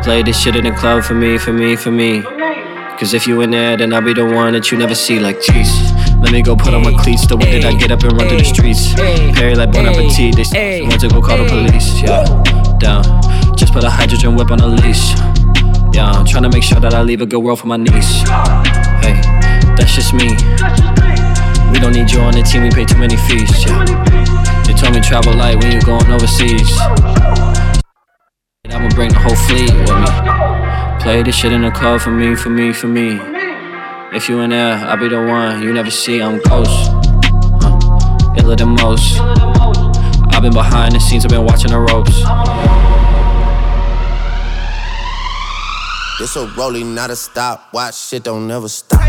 Play 0.04 0.22
this 0.22 0.38
shit 0.38 0.56
in 0.56 0.64
the 0.64 0.72
club 0.72 1.02
for 1.02 1.14
me, 1.14 1.38
for 1.38 1.52
me, 1.52 1.76
for 1.76 1.90
me. 1.90 2.22
Cause 2.98 3.12
if 3.12 3.26
you 3.26 3.40
in 3.40 3.50
there, 3.50 3.76
then 3.76 3.92
I'll 3.92 4.02
be 4.02 4.14
the 4.14 4.24
one 4.24 4.52
that 4.52 4.70
you 4.70 4.78
never 4.78 4.94
see 4.94 5.18
like 5.18 5.40
Jesus. 5.42 5.97
Let 6.21 6.31
me 6.31 6.41
go 6.41 6.55
put 6.55 6.73
on 6.73 6.83
my 6.83 6.93
cleats. 7.01 7.25
The 7.25 7.37
way 7.37 7.59
that 7.59 7.65
I 7.65 7.77
get 7.77 7.91
up 7.91 8.03
and 8.03 8.13
run 8.13 8.27
through 8.27 8.39
the 8.39 8.43
streets. 8.43 8.93
Perry 8.93 9.55
like 9.55 9.71
Bon 9.71 9.85
Appetit. 9.85 10.35
They 10.35 10.43
say 10.43 10.81
want 10.81 10.99
to 11.01 11.07
go 11.07 11.21
call 11.21 11.37
the 11.37 11.47
police. 11.47 12.01
Yeah, 12.01 12.23
down. 12.77 13.03
Just 13.55 13.73
put 13.73 13.83
a 13.83 13.89
hydrogen 13.89 14.35
whip 14.35 14.51
on 14.51 14.59
a 14.59 14.67
leash. 14.67 15.15
Yeah, 15.93 16.11
I'm 16.11 16.25
trying 16.25 16.43
to 16.43 16.49
make 16.49 16.63
sure 16.63 16.79
that 16.79 16.93
I 16.93 17.01
leave 17.01 17.21
a 17.21 17.25
good 17.25 17.43
world 17.43 17.59
for 17.59 17.67
my 17.67 17.77
niece. 17.77 18.21
Hey, 19.01 19.19
that's 19.75 19.95
just 19.95 20.13
me. 20.13 20.35
We 21.71 21.79
don't 21.79 21.93
need 21.93 22.11
you 22.11 22.19
on 22.21 22.33
the 22.33 22.43
team, 22.43 22.63
we 22.63 22.69
pay 22.69 22.85
too 22.85 22.97
many 22.97 23.15
fees. 23.15 23.65
Yeah. 23.65 23.85
They 24.65 24.73
told 24.73 24.93
me 24.93 25.01
travel 25.01 25.33
light 25.33 25.57
when 25.61 25.71
you're 25.71 25.81
going 25.81 26.11
overseas. 26.11 26.77
I'ma 28.69 28.89
bring 28.95 29.09
the 29.09 29.19
whole 29.19 29.35
fleet 29.35 29.73
with 29.73 29.97
me. 29.97 31.03
Play 31.03 31.23
this 31.23 31.35
shit 31.35 31.51
in 31.51 31.61
the 31.61 31.71
car 31.71 31.97
for 31.99 32.11
me, 32.11 32.35
for 32.35 32.49
me, 32.49 32.71
for 32.71 32.87
me. 32.87 33.28
If 34.11 34.27
you 34.27 34.39
in 34.39 34.49
there, 34.49 34.73
I'll 34.73 34.97
be 34.97 35.07
the 35.07 35.21
one 35.21 35.61
you 35.61 35.71
never 35.71 35.91
see. 35.91 36.19
I'm 36.19 36.41
close, 36.41 36.67
huh. 36.67 38.33
iller 38.37 38.55
than 38.55 38.69
most. 38.69 39.19
I've 39.19 40.41
been 40.41 40.51
behind 40.51 40.95
the 40.95 40.99
scenes, 40.99 41.25
I've 41.25 41.29
been 41.29 41.45
watching 41.45 41.69
the 41.69 41.79
ropes. 41.79 42.17
This 46.17 46.35
a 46.35 46.47
rolling, 46.57 46.95
not 46.95 47.11
a 47.11 47.15
stop. 47.15 47.71
Watch 47.71 47.95
shit 47.95 48.23
don't 48.23 48.47
never 48.47 48.67
stop. 48.67 49.08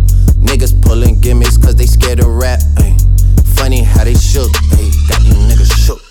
Niggas 0.51 0.81
pulling 0.83 1.17
gimmicks 1.21 1.55
cause 1.55 1.75
they 1.77 1.85
scared 1.85 2.19
to 2.19 2.27
rap. 2.27 2.59
ay. 2.79 2.93
Funny 3.55 3.83
how 3.83 4.03
they 4.03 4.15
shook, 4.15 4.51
ay, 4.73 4.91
got 5.07 5.21
these 5.21 5.33
niggas 5.47 5.85
shook. 5.85 6.01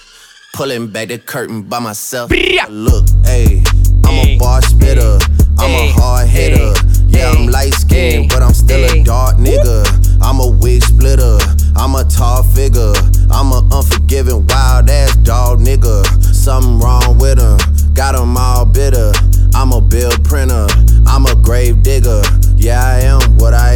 Pulling 0.55 0.87
back 0.89 1.09
the 1.09 1.19
curtain 1.19 1.61
by 1.61 1.79
myself. 1.79 2.31
Look, 2.31 3.05
ayy, 3.29 3.61
I'm 4.07 4.15
a 4.27 4.39
bar 4.39 4.63
spitter. 4.63 5.19
I'm 5.59 5.71
a 5.71 5.93
hard 5.93 6.27
hitter. 6.27 6.73
Yeah, 7.09 7.33
I'm 7.33 7.49
light 7.49 7.75
skinned, 7.75 8.31
but 8.31 8.43
I'm 8.43 8.55
still 8.55 8.83
a 8.83 9.05
dark 9.05 9.37
nigga. 9.37 9.85
I'm 10.23 10.41
a 10.41 10.49
wig 10.51 10.83
splitter. 10.85 11.37
I'm 11.77 11.95
a 11.95 12.05
tall 12.05 12.43
figure. 12.43 12.95
I'm 13.31 13.53
a 13.53 13.61
unforgiving, 13.71 14.47
wild 14.47 14.89
ass 14.89 15.17
dog 15.17 15.59
nigga. 15.61 16.03
Something 16.35 16.79
wrong 16.79 17.19
with 17.19 17.39
him. 17.39 17.59
Got 17.93 18.15
'em 18.15 18.39
all 18.39 18.65
bitter. 18.65 19.13
I'm 19.55 19.73
a 19.73 19.83
bill 19.83 20.13
printer. 20.25 20.67
I'm 21.07 21.27
a 21.27 21.35
grave 21.35 21.83
digger. 21.83 22.23
Yeah, 22.57 22.83
I 22.83 23.01
am 23.01 23.37
what 23.39 23.53
I 23.55 23.70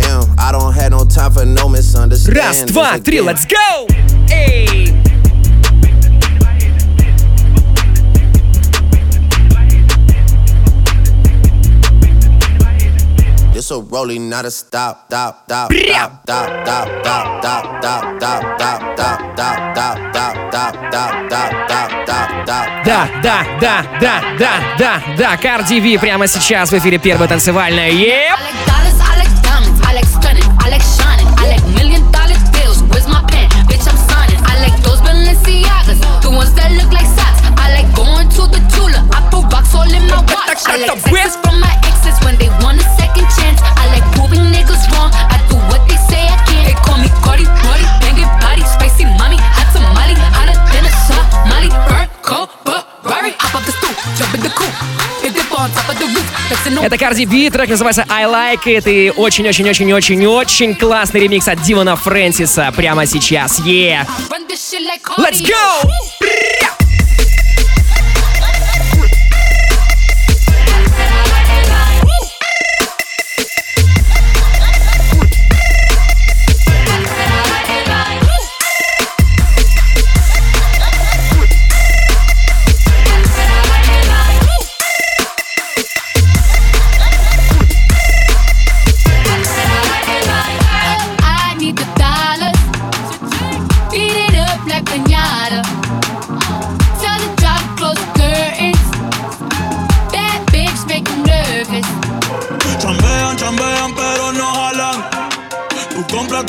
Раз, 2.27 2.63
два, 2.67 2.99
три, 2.99 3.21
let's 3.21 3.47
go! 3.47 3.87
Эй! 4.31 4.93
This 13.53 13.71
a 13.71 13.81
rolling, 13.81 14.29
not 14.29 14.45
a 14.45 14.51
stop, 14.51 15.05
stop, 15.07 15.45
stop, 15.47 15.73
stop, 15.73 16.23
stop, 16.25 16.49
stop, 16.65 16.89
stop, 17.03 17.29
stop, 17.41 17.81
stop, 17.81 18.19
stop, 18.19 18.43
stop, 18.59 18.83
stop, 18.97 19.21
stop, 19.35 19.59
stop, 19.75 19.99
stop, 20.13 20.75
stop, 20.91 21.15
stop, 21.29 21.53
stop, 21.69 21.91
stop, 22.05 22.31
stop. 22.45 22.85
Да, 22.85 23.09
да, 23.23 23.47
да, 23.61 23.87
да, 24.01 24.23
да, 24.39 24.53
да, 24.79 25.03
да, 25.17 25.37
Карди 25.37 25.81
Ви 25.81 25.99
прямо 25.99 26.27
сейчас 26.29 26.71
в 26.71 26.75
эфире 26.75 26.99
первая 26.99 27.29
танцевальная. 27.29 27.91
Еп! 27.91 28.74
Watch. 40.55 40.67
I 40.67 40.77
like 40.79 41.03
texts 41.03 41.39
from 41.43 41.61
my 41.61 41.75
exes 41.85 42.17
when 42.25 42.37
they 42.39 42.49
want 42.63 42.79
a 42.79 42.87
second 42.97 43.27
chance. 43.35 43.59
I 43.63 43.91
like 43.91 44.07
proving 44.15 44.43
niggas 44.55 44.87
wrong. 44.93 45.11
I 45.13 45.39
do 45.51 45.57
what 45.71 45.83
they 45.89 45.99
say 46.11 46.23
I 46.31 46.39
can't. 46.47 46.67
They 46.67 46.77
call 46.79 46.99
me 46.99 47.11
Cardi, 47.23 47.45
Cardi, 47.45 47.85
banging 48.01 48.31
body, 48.41 48.63
spicy 48.63 49.05
mommy, 49.19 49.39
hot 49.41 49.69
tamale, 49.75 50.15
hotter 50.15 50.57
than 50.71 50.85
a 50.87 50.93
Somali. 51.07 51.71
Burnt 51.91 52.11
cold, 52.23 52.49
Rari, 53.03 53.33
hop 53.39 53.55
off 53.57 53.65
the 53.67 53.73
stoop, 53.73 53.95
jump 54.17 54.35
in 54.35 54.41
the 54.43 54.53
the 55.25 55.45
on 55.57 56.85
Это 56.85 56.99
Карди 56.99 57.25
Би, 57.25 57.49
трек 57.49 57.71
называется 57.71 58.05
I 58.09 58.25
Like 58.25 58.65
It 58.67 58.91
и 58.91 59.11
очень-очень-очень-очень-очень 59.11 60.75
классный 60.75 61.21
ремикс 61.21 61.49
от 61.49 61.63
Дивана 61.63 61.97
Фрэнсиса 61.97 62.73
прямо 62.77 63.07
сейчас. 63.07 63.59
Yeah! 63.61 64.07
Let's 65.17 65.41
go! 65.41 66.84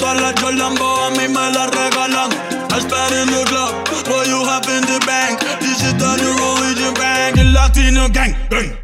Todas 0.05 0.21
las 0.21 0.41
Jordan, 0.41 0.77
a 0.77 1.09
mí 1.11 1.27
me 1.27 1.51
las 1.51 1.69
regalan. 1.71 2.31
I 2.71 2.79
spend 2.79 3.13
in 3.13 3.27
the 3.27 3.43
club, 3.45 3.73
what 4.07 4.27
you 4.27 4.45
have 4.45 4.67
in 4.69 4.81
the 4.85 4.99
bank. 5.05 5.39
This 5.59 5.81
on 5.83 6.17
the 6.17 6.29
with 6.61 6.79
your 6.79 6.93
bank. 6.93 7.35
The 7.35 7.43
Latino 7.45 8.07
gang, 8.09 8.35
gang. 8.49 8.77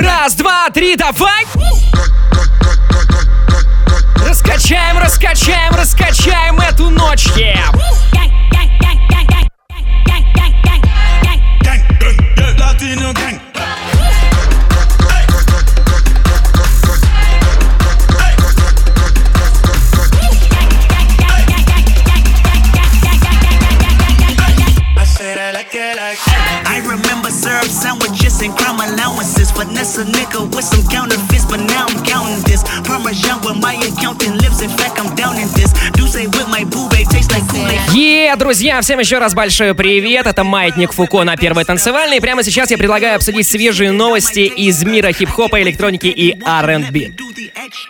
Раз, 0.00 0.34
два, 0.34 0.70
три, 0.70 0.96
давай! 0.96 1.44
Раскачаем, 4.26 4.98
раскачаем, 4.98 5.74
раскачаем 5.74 6.60
эту 6.60 6.90
ночь, 6.90 7.26
yeah! 7.36 8.01
Друзья, 38.52 38.82
всем 38.82 38.98
еще 38.98 39.16
раз 39.16 39.32
большой 39.32 39.74
привет. 39.74 40.26
Это 40.26 40.44
Маятник 40.44 40.92
Фуко 40.92 41.24
на 41.24 41.38
Первой 41.38 41.64
танцевальной. 41.64 42.18
И 42.18 42.20
прямо 42.20 42.42
сейчас 42.42 42.70
я 42.70 42.76
предлагаю 42.76 43.16
обсудить 43.16 43.46
свежие 43.46 43.92
новости 43.92 44.40
из 44.40 44.84
мира 44.84 45.10
хип-хопа, 45.10 45.62
электроники 45.62 46.08
и 46.08 46.38
R&B. 46.38 47.12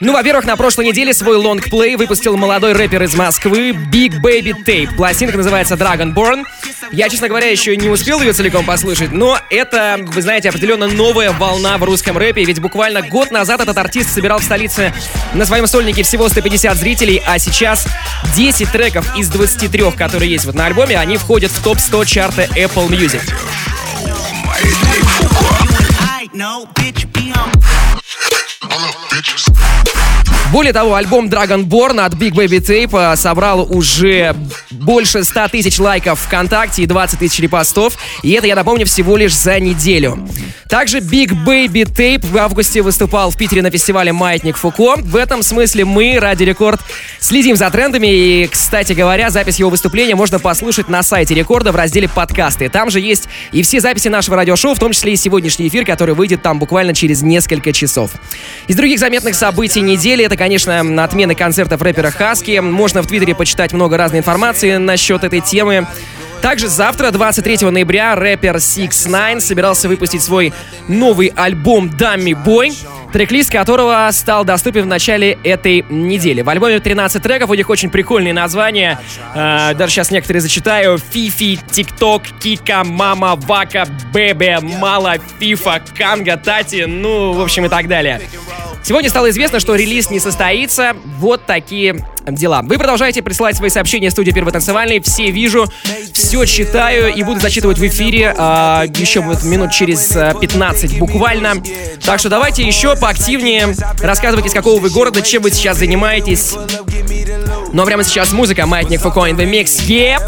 Ну, 0.00 0.12
во-первых, 0.12 0.44
на 0.44 0.56
прошлой 0.56 0.86
неделе 0.86 1.14
свой 1.14 1.36
лонгплей 1.36 1.96
выпустил 1.96 2.36
молодой 2.36 2.72
рэпер 2.72 3.02
из 3.04 3.14
Москвы 3.14 3.70
Big 3.70 4.20
Baby 4.20 4.54
Tape. 4.64 4.94
Пластинка 4.96 5.36
называется 5.36 5.74
Dragonborn. 5.74 6.44
Я, 6.90 7.08
честно 7.08 7.28
говоря, 7.28 7.48
еще 7.48 7.76
не 7.76 7.88
успел 7.88 8.20
ее 8.20 8.32
целиком 8.32 8.66
послушать, 8.66 9.12
но 9.12 9.38
это, 9.50 9.98
вы 10.00 10.20
знаете, 10.20 10.48
определенно 10.48 10.88
новая 10.88 11.32
волна 11.32 11.78
в 11.78 11.84
русском 11.84 12.18
рэпе, 12.18 12.44
ведь 12.44 12.60
буквально 12.60 13.02
год 13.02 13.30
назад 13.30 13.60
этот 13.60 13.78
артист 13.78 14.12
собирал 14.12 14.40
в 14.40 14.44
столице 14.44 14.92
на 15.32 15.46
своем 15.46 15.66
сольнике 15.66 16.02
всего 16.02 16.28
150 16.28 16.76
зрителей, 16.76 17.22
а 17.26 17.38
сейчас 17.38 17.86
10 18.34 18.70
треков 18.70 19.06
из 19.16 19.28
23, 19.28 19.92
которые 19.92 20.30
есть 20.30 20.44
вот 20.44 20.54
на 20.54 20.66
альбоме, 20.66 20.98
они 20.98 21.16
входят 21.16 21.50
в 21.50 21.62
топ-100 21.62 22.04
чарта 22.06 22.42
Apple 22.56 22.88
Music. 22.88 23.22
just 29.22 29.91
Более 30.52 30.74
того, 30.74 30.96
альбом 30.96 31.28
Dragonborn 31.28 32.04
от 32.04 32.12
Big 32.12 32.32
Baby 32.32 32.58
Tape 32.58 33.14
э, 33.14 33.16
собрал 33.16 33.66
уже 33.74 34.36
больше 34.70 35.24
100 35.24 35.48
тысяч 35.48 35.78
лайков 35.78 36.20
ВКонтакте 36.20 36.82
и 36.82 36.86
20 36.86 37.20
тысяч 37.20 37.40
репостов. 37.40 37.96
И 38.22 38.32
это, 38.32 38.46
я 38.46 38.54
напомню, 38.54 38.84
всего 38.84 39.16
лишь 39.16 39.34
за 39.34 39.58
неделю. 39.58 40.28
Также 40.68 41.00
Big 41.00 41.32
Baby 41.44 41.84
Tape 41.84 42.26
в 42.26 42.36
августе 42.38 42.80
выступал 42.80 43.30
в 43.30 43.36
Питере 43.36 43.60
на 43.60 43.70
фестивале 43.70 44.12
«Маятник 44.12 44.56
Фуко». 44.56 44.96
В 44.96 45.16
этом 45.16 45.42
смысле 45.42 45.84
мы, 45.84 46.18
Ради 46.18 46.44
Рекорд, 46.44 46.80
следим 47.18 47.56
за 47.56 47.70
трендами. 47.70 48.06
И, 48.06 48.46
кстати 48.46 48.94
говоря, 48.94 49.28
запись 49.28 49.58
его 49.58 49.68
выступления 49.68 50.14
можно 50.14 50.38
послушать 50.38 50.88
на 50.88 51.02
сайте 51.02 51.34
Рекорда 51.34 51.72
в 51.72 51.76
разделе 51.76 52.08
«Подкасты». 52.08 52.70
Там 52.70 52.90
же 52.90 53.00
есть 53.00 53.28
и 53.52 53.62
все 53.62 53.80
записи 53.80 54.08
нашего 54.08 54.36
радиошоу, 54.36 54.74
в 54.74 54.78
том 54.78 54.92
числе 54.92 55.12
и 55.12 55.16
сегодняшний 55.16 55.68
эфир, 55.68 55.84
который 55.84 56.14
выйдет 56.14 56.42
там 56.42 56.58
буквально 56.58 56.94
через 56.94 57.20
несколько 57.20 57.74
часов. 57.74 58.12
Из 58.66 58.74
других 58.74 58.98
заметных 58.98 59.34
событий 59.34 59.82
недели 59.82 60.24
это, 60.24 60.38
конечно, 60.42 61.04
отмены 61.04 61.36
концертов 61.36 61.80
рэпера 61.82 62.10
Хаски. 62.10 62.58
Можно 62.58 63.00
в 63.02 63.06
Твиттере 63.06 63.32
почитать 63.32 63.72
много 63.72 63.96
разной 63.96 64.18
информации 64.18 64.76
насчет 64.76 65.22
этой 65.22 65.38
темы. 65.40 65.86
Также 66.40 66.66
завтра, 66.66 67.12
23 67.12 67.70
ноября, 67.70 68.16
рэпер 68.16 68.56
Six 68.56 68.90
Nine 69.06 69.38
собирался 69.38 69.86
выпустить 69.86 70.20
свой 70.20 70.52
новый 70.88 71.32
альбом 71.36 71.86
Dummy 71.86 72.36
Boy, 72.44 72.74
трек-лист 73.12 73.50
которого 73.50 74.08
стал 74.12 74.44
доступен 74.44 74.82
в 74.82 74.86
начале 74.86 75.38
этой 75.44 75.84
недели. 75.88 76.42
В 76.42 76.48
альбоме 76.48 76.80
13 76.80 77.22
треков, 77.22 77.50
у 77.50 77.54
них 77.54 77.68
очень 77.70 77.90
прикольные 77.90 78.32
названия. 78.32 78.98
Э, 79.34 79.74
даже 79.74 79.92
сейчас 79.92 80.10
некоторые 80.10 80.40
зачитаю. 80.40 80.98
Фифи, 80.98 81.58
ТикТок, 81.70 82.22
Кика, 82.40 82.82
Мама, 82.84 83.36
Вака, 83.36 83.86
Бебе, 84.12 84.58
Мала, 84.60 85.16
Фифа, 85.38 85.82
Канга, 85.96 86.36
Тати, 86.36 86.84
ну, 86.86 87.32
в 87.32 87.40
общем, 87.40 87.66
и 87.66 87.68
так 87.68 87.86
далее. 87.88 88.20
Сегодня 88.82 89.10
стало 89.10 89.30
известно, 89.30 89.60
что 89.60 89.76
релиз 89.76 90.10
не 90.10 90.18
состоится. 90.18 90.96
Вот 91.18 91.46
такие 91.46 92.04
дела. 92.26 92.62
Вы 92.62 92.78
продолжаете 92.78 93.22
присылать 93.22 93.56
свои 93.56 93.70
сообщения 93.70 94.08
в 94.08 94.12
студии 94.12 94.32
Первой 94.32 94.52
танцевальной. 94.52 95.00
Все 95.00 95.30
вижу, 95.30 95.66
все 96.12 96.44
читаю 96.44 97.12
и 97.12 97.22
буду 97.22 97.40
зачитывать 97.40 97.78
в 97.78 97.86
эфире 97.86 98.34
а, 98.36 98.84
еще 98.96 99.20
вот 99.20 99.44
минут 99.44 99.70
через 99.72 100.08
15 100.40 100.98
буквально. 100.98 101.62
Так 102.04 102.18
что 102.18 102.28
давайте 102.28 102.64
еще 102.64 102.96
поактивнее 103.02 103.74
рассказывайте, 104.00 104.48
из 104.48 104.54
какого 104.54 104.80
вы 104.80 104.88
города, 104.88 105.20
чем 105.22 105.42
вы 105.42 105.50
сейчас 105.50 105.78
занимаетесь. 105.78 106.52
Ну 107.72 107.82
а 107.82 107.84
прямо 107.84 108.04
сейчас 108.04 108.32
музыка. 108.32 108.64
Маятник 108.64 109.00
Фуко 109.00 109.26
in 109.28 109.36
the 109.36 109.44
mix. 109.44 109.82
Yeah! 109.86 110.18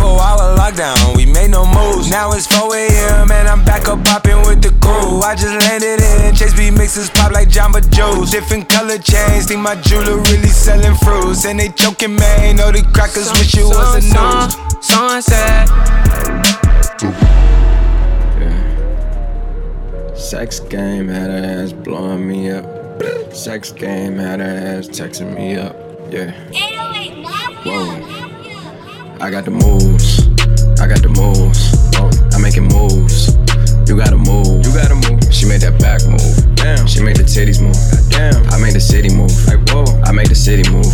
four 0.00 0.18
hour 0.18 0.56
lockdown, 0.56 1.14
we 1.14 1.26
made 1.26 1.50
no 1.50 1.66
moves. 1.66 2.10
Now 2.10 2.32
it's 2.32 2.46
4 2.46 2.74
a.m. 2.74 3.30
and 3.30 3.46
I'm 3.46 3.62
back 3.66 3.86
up 3.86 4.02
popping 4.04 4.40
with 4.48 4.62
the 4.62 4.72
crew. 4.80 5.20
I 5.20 5.34
just 5.34 5.52
landed 5.68 6.00
in 6.00 6.34
Chase 6.34 6.54
B 6.56 6.70
mixes 6.70 7.10
pop 7.10 7.32
like 7.32 7.48
Jamba 7.48 7.82
Joe's. 7.90 8.30
Different 8.30 8.66
color 8.70 8.96
chains, 8.96 9.46
think 9.46 9.60
my 9.60 9.74
jeweler 9.76 10.16
really 10.32 10.48
selling 10.48 10.96
fruits. 11.04 11.44
And 11.44 11.60
they 11.60 11.68
joking, 11.68 12.16
man, 12.16 12.56
know 12.56 12.72
the 12.72 12.80
crackers 12.94 13.30
wish 13.32 13.54
it 13.54 13.64
was 13.64 14.00
a 14.00 14.02
news. 14.08 14.56
Sunset. 14.80 15.68
Sex 20.20 20.60
game 20.60 21.08
had 21.08 21.30
her 21.30 21.62
ass 21.64 21.72
blowing 21.72 22.28
me 22.28 22.50
up. 22.50 22.64
Sex 23.32 23.72
game 23.72 24.18
had 24.18 24.38
her 24.38 24.78
ass 24.78 24.86
texting 24.86 25.34
me 25.34 25.56
up. 25.56 25.74
Yeah. 26.12 26.30
Whoa. 27.64 27.88
I 29.18 29.30
got 29.30 29.46
the 29.46 29.50
moves. 29.50 30.28
I 30.78 30.86
got 30.86 31.00
the 31.00 31.08
moves. 31.08 31.72
I'm 32.34 32.42
making 32.42 32.68
moves. 32.68 33.34
You 33.88 33.96
gotta 33.96 34.18
move. 34.18 34.64
You 34.66 34.72
gotta 34.74 34.94
move. 34.94 35.32
She 35.32 35.46
made 35.46 35.62
that 35.62 35.80
back 35.80 36.04
move. 36.06 36.54
Damn. 36.54 36.86
She 36.86 37.02
made 37.02 37.16
the 37.16 37.24
titties 37.24 37.60
move. 37.60 37.74
Damn. 38.10 38.44
I 38.50 38.58
made 38.60 38.74
the 38.74 38.80
city 38.80 39.08
move. 39.08 39.32
Like 39.48 39.66
whoa. 39.70 39.84
I 40.04 40.12
made 40.12 40.28
the 40.28 40.36
city 40.36 40.68
move. 40.70 40.92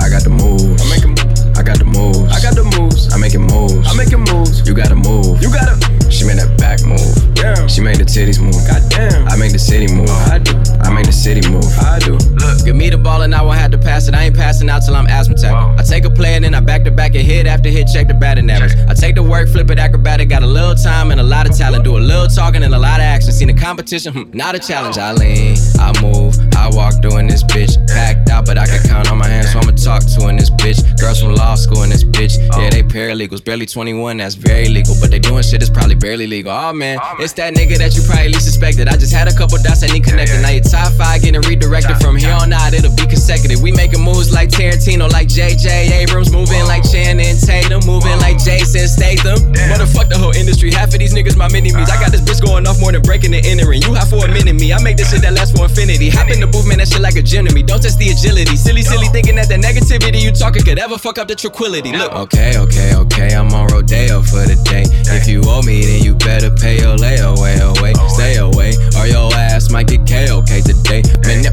I 0.00 0.10
got 0.10 0.22
the 0.22 0.30
moves. 0.30 0.80
I'm 0.82 0.88
making 0.90 1.10
moves. 1.16 1.29
I 1.60 1.62
got 1.62 1.78
the 1.78 1.84
moves. 1.84 2.32
I 2.32 2.40
got 2.40 2.56
the 2.56 2.64
moves. 2.80 3.12
I'm 3.12 3.20
making 3.20 3.44
moves. 3.44 3.84
I'm 3.84 3.94
making 3.94 4.24
moves. 4.32 4.66
You 4.66 4.72
gotta 4.72 4.96
move. 4.96 5.42
You 5.44 5.52
gotta. 5.52 5.76
She 6.08 6.24
made 6.24 6.40
that 6.40 6.56
back 6.56 6.80
move. 6.88 7.12
Damn. 7.36 7.68
She 7.68 7.82
made 7.84 8.00
the 8.00 8.08
titties 8.08 8.40
move. 8.40 8.56
Goddamn. 8.64 9.28
I 9.28 9.36
make 9.36 9.52
the 9.52 9.58
city 9.60 9.92
move. 9.92 10.08
I 10.32 10.40
do. 10.40 10.56
I 10.80 10.88
make 10.88 11.04
the 11.04 11.12
city 11.12 11.44
move. 11.52 11.68
I 11.84 12.00
do. 12.00 12.16
Look, 12.16 12.64
give 12.64 12.74
me 12.74 12.88
the 12.88 12.96
ball 12.96 13.20
and 13.22 13.34
I 13.34 13.42
won't 13.42 13.58
have 13.58 13.70
to 13.72 13.78
pass 13.78 14.08
it. 14.08 14.14
I 14.14 14.24
ain't 14.24 14.36
passing 14.36 14.70
out 14.70 14.80
till 14.88 14.96
I'm 14.96 15.06
asthmatic. 15.06 15.52
I 15.52 15.82
take 15.84 16.04
a 16.04 16.10
play 16.10 16.34
and 16.34 16.44
then 16.44 16.54
I 16.54 16.60
back 16.60 16.82
to 16.84 16.90
back 16.90 17.14
and 17.14 17.22
hit 17.22 17.46
after 17.46 17.68
hit, 17.68 17.88
check 17.92 18.08
the 18.08 18.14
batting 18.14 18.48
average. 18.48 18.72
I 18.88 18.94
take 18.94 19.14
the 19.14 19.22
work, 19.22 19.48
flip 19.48 19.70
it 19.70 19.78
acrobatic. 19.78 20.30
Got 20.30 20.42
a 20.42 20.46
little 20.46 20.74
time 20.74 21.10
and 21.10 21.20
a 21.20 21.24
lot 21.24 21.48
of 21.48 21.54
talent. 21.54 21.84
Do 21.84 21.98
a 21.98 22.00
little 22.00 22.26
talking 22.26 22.62
and 22.62 22.74
a 22.74 22.78
lot 22.78 23.00
of 23.00 23.04
action. 23.04 23.32
Seen 23.32 23.48
the 23.48 23.54
competition, 23.54 24.14
hmm, 24.14 24.30
not 24.32 24.54
a 24.54 24.58
challenge. 24.58 24.96
I 24.96 25.12
lean, 25.12 25.56
I 25.78 25.92
move, 26.00 26.36
I 26.56 26.70
walk 26.72 27.02
doing 27.02 27.26
this 27.26 27.44
bitch. 27.44 27.76
Packed 27.86 28.30
out, 28.30 28.46
but 28.46 28.56
I 28.56 28.66
can 28.66 28.82
count 28.88 29.10
on 29.10 29.18
my 29.18 29.28
hands, 29.28 29.52
so 29.52 29.58
I'ma 29.58 29.72
talk 29.72 30.02
to 30.18 30.28
in 30.28 30.36
this 30.36 30.50
bitch. 30.50 30.80
Girls 30.98 31.20
from 31.20 31.34
law 31.50 31.56
school 31.56 31.82
in 31.82 31.90
this 31.90 32.04
bitch. 32.04 32.38
Yeah, 32.54 32.70
they 32.70 32.82
paralegals, 32.82 33.42
barely 33.42 33.66
21, 33.66 34.18
that's 34.18 34.36
very 34.36 34.68
legal. 34.68 34.94
But 35.00 35.10
they 35.10 35.18
doing 35.18 35.42
shit 35.42 35.58
that's 35.58 35.70
probably 35.70 35.96
barely 35.96 36.26
legal. 36.26 36.52
Oh 36.52 36.72
man, 36.72 36.98
it's 37.18 37.34
that 37.34 37.54
nigga 37.54 37.74
that 37.82 37.96
you 37.98 38.02
probably 38.06 38.30
least 38.30 38.46
suspected. 38.46 38.86
I 38.86 38.94
just 38.94 39.12
had 39.12 39.26
a 39.26 39.34
couple 39.34 39.58
dots 39.58 39.82
that 39.82 39.90
need 39.90 40.04
connected. 40.04 40.38
Now 40.42 40.54
you 40.54 40.62
top 40.62 40.94
five 40.94 41.22
getting 41.22 41.42
redirected 41.42 41.98
from 41.98 42.14
here 42.14 42.30
on 42.30 42.52
out, 42.52 42.72
it'll 42.72 42.94
be 42.94 43.06
consecutive. 43.06 43.58
We 43.60 43.72
making 43.72 44.02
moves 44.02 44.30
like 44.30 44.50
Tarantino, 44.50 45.10
like 45.10 45.26
JJ 45.26 45.90
Abrams, 46.06 46.30
moving 46.30 46.62
like 46.70 46.86
Channing 46.86 47.34
Tatum, 47.34 47.82
moving 47.82 48.14
like 48.22 48.38
Jason 48.38 48.86
Statham. 48.86 49.42
Motherfuck 49.74 50.06
the 50.06 50.18
whole 50.18 50.34
industry, 50.34 50.70
half 50.70 50.94
of 50.94 51.02
these 51.02 51.14
niggas 51.14 51.34
my 51.34 51.50
mini 51.50 51.74
me's. 51.74 51.90
I 51.90 51.98
got 51.98 52.14
this 52.14 52.22
bitch 52.22 52.38
going 52.38 52.66
off 52.66 52.78
more 52.78 52.94
than 52.94 53.02
breaking 53.02 53.34
and 53.34 53.42
entering. 53.42 53.82
You 53.82 53.98
have 53.98 54.06
for 54.06 54.22
a 54.22 54.30
minute 54.30 54.54
me, 54.54 54.70
I 54.72 54.78
make 54.82 54.96
this 54.96 55.10
shit 55.10 55.22
that 55.26 55.34
lasts 55.34 55.58
for 55.58 55.66
infinity. 55.66 56.14
Hop 56.14 56.30
in 56.30 56.38
the 56.38 56.46
booth, 56.46 56.66
man, 56.70 56.78
that 56.78 56.86
shit 56.86 57.02
like 57.02 57.18
a 57.18 57.22
gym 57.22 57.46
to 57.46 57.52
me. 57.54 57.66
Don't 57.66 57.82
test 57.82 57.98
the 57.98 58.06
agility. 58.14 58.54
Silly, 58.54 58.86
silly 58.86 59.10
thinking 59.10 59.34
that 59.34 59.50
the 59.50 59.58
negativity 59.58 60.22
you 60.22 60.30
talking 60.30 60.62
could 60.62 60.78
ever 60.78 60.94
fuck 60.94 61.18
up 61.18 61.26
the 61.26 61.39
tranquility. 61.39 61.91
Look, 61.93 62.11
okay, 62.13 62.57
okay, 62.57 62.95
okay, 62.95 63.35
I'm 63.35 63.53
on 63.53 63.67
Rodeo 63.67 64.21
for 64.21 64.43
the 64.43 64.59
day. 64.67 64.83
If 65.15 65.27
you 65.27 65.41
owe 65.45 65.61
me, 65.61 65.81
then 65.85 66.03
you 66.03 66.13
better 66.15 66.51
pay 66.51 66.79
your 66.79 66.97
layaway 66.97 67.55
away. 67.63 67.93
Stay 68.09 68.35
away, 68.35 68.73
or 68.99 69.07
your 69.07 69.33
ass 69.33 69.69
might 69.71 69.87
get 69.87 70.03
KOK 70.03 70.61
today. 70.63 71.03
Man, 71.23 71.45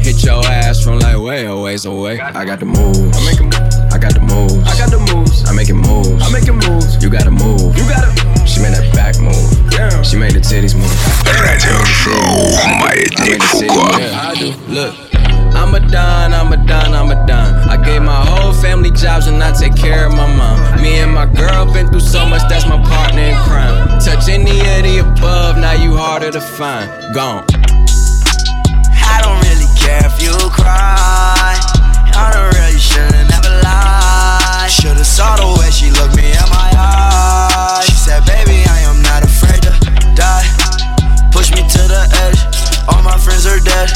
hit 0.00 0.22
your 0.22 0.44
ass 0.46 0.82
from 0.82 1.00
like 1.00 1.18
way 1.18 1.46
a 1.46 1.56
ways 1.56 1.84
away. 1.84 2.20
I 2.20 2.44
got 2.44 2.60
the 2.60 2.66
moves. 2.66 3.16
I 3.16 3.24
make 3.26 3.42
moves. 3.42 3.76
I 3.90 3.98
got 3.98 4.14
the 4.14 4.20
moves. 4.20 4.54
I 4.62 4.78
got 4.78 4.90
the 4.90 5.00
moves. 5.12 5.44
I 5.48 5.52
making 5.52 5.76
moves. 5.82 6.22
I 6.22 6.30
making 6.30 6.58
moves. 6.70 7.02
You 7.02 7.10
gotta 7.10 7.32
move. 7.32 7.76
You 7.76 7.84
gotta. 7.90 8.14
She 8.46 8.60
made 8.62 8.74
that 8.74 8.88
back 8.94 9.18
move. 9.18 9.34
Damn. 9.70 10.04
She 10.04 10.16
made 10.16 10.32
the 10.32 10.40
titties 10.40 10.78
move. 10.78 10.94
Радиошоу 11.26 12.54
Маятник 12.78 13.42
Фуко. 13.42 13.90
I 13.98 14.34
do. 14.38 14.54
Look. 14.68 14.94
I'm 15.54 15.74
a 15.74 15.80
don, 15.80 16.32
I'm 16.32 16.52
a 16.52 16.56
don, 16.56 16.94
I'm 16.94 17.10
a 17.10 17.26
don. 17.26 17.61
jobs 19.03 19.27
and 19.27 19.43
I 19.43 19.51
take 19.51 19.75
care 19.75 20.07
of 20.07 20.13
my 20.15 20.25
mom. 20.33 20.81
Me 20.81 20.99
and 21.03 21.11
my 21.11 21.25
girl 21.25 21.67
been 21.67 21.89
through 21.89 22.07
so 22.07 22.25
much, 22.25 22.41
that's 22.47 22.65
my 22.65 22.79
partner 22.87 23.35
in 23.35 23.35
crime. 23.43 23.99
Touch 23.99 24.29
any 24.29 24.55
of 24.63 24.79
the 24.87 25.03
above, 25.03 25.57
now 25.57 25.73
you 25.73 25.91
harder 25.97 26.31
to 26.31 26.39
find. 26.39 26.87
Gone. 27.13 27.43
I 29.03 29.19
don't 29.19 29.35
really 29.43 29.67
care 29.75 29.99
if 30.07 30.15
you 30.23 30.31
cry. 30.55 31.51
I 32.15 32.31
don't 32.31 32.55
really 32.55 32.79
should've 32.79 33.27
never 33.27 33.51
lied. 33.59 34.71
Should've 34.71 35.05
saw 35.05 35.35
the 35.35 35.51
way 35.59 35.67
she 35.67 35.91
looked 35.91 36.15
me 36.15 36.31
in 36.31 36.47
my 36.47 36.71
eyes. 36.71 37.83
She 37.83 37.99
said, 38.07 38.23
baby, 38.23 38.63
I 38.71 38.87
am 38.87 39.03
not 39.03 39.19
afraid 39.27 39.67
to 39.67 39.73
die. 40.15 40.47
Push 41.35 41.51
me 41.51 41.59
to 41.59 41.81
the 41.91 42.07
edge. 42.23 42.39
All 42.87 43.03
my 43.03 43.19
friends 43.19 43.43
are 43.51 43.59
dead. 43.59 43.91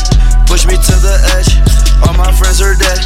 Push 0.51 0.67
me 0.67 0.75
to 0.75 0.95
the 0.99 1.15
edge. 1.39 1.55
All 2.03 2.13
my 2.19 2.27
friends 2.35 2.59
are 2.59 2.75
dead. 2.75 2.99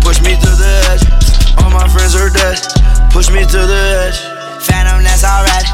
Push 0.00 0.24
me 0.24 0.32
to 0.32 0.50
the 0.56 0.72
edge. 0.88 1.31
All 1.60 1.68
my 1.68 1.84
friends 1.88 2.14
are 2.16 2.30
dead. 2.30 2.56
Push 3.12 3.28
me 3.28 3.44
to 3.44 3.60
the 3.66 3.82
edge. 4.08 4.18
Phantom, 4.64 5.02
that's 5.04 5.26
alright. 5.26 5.68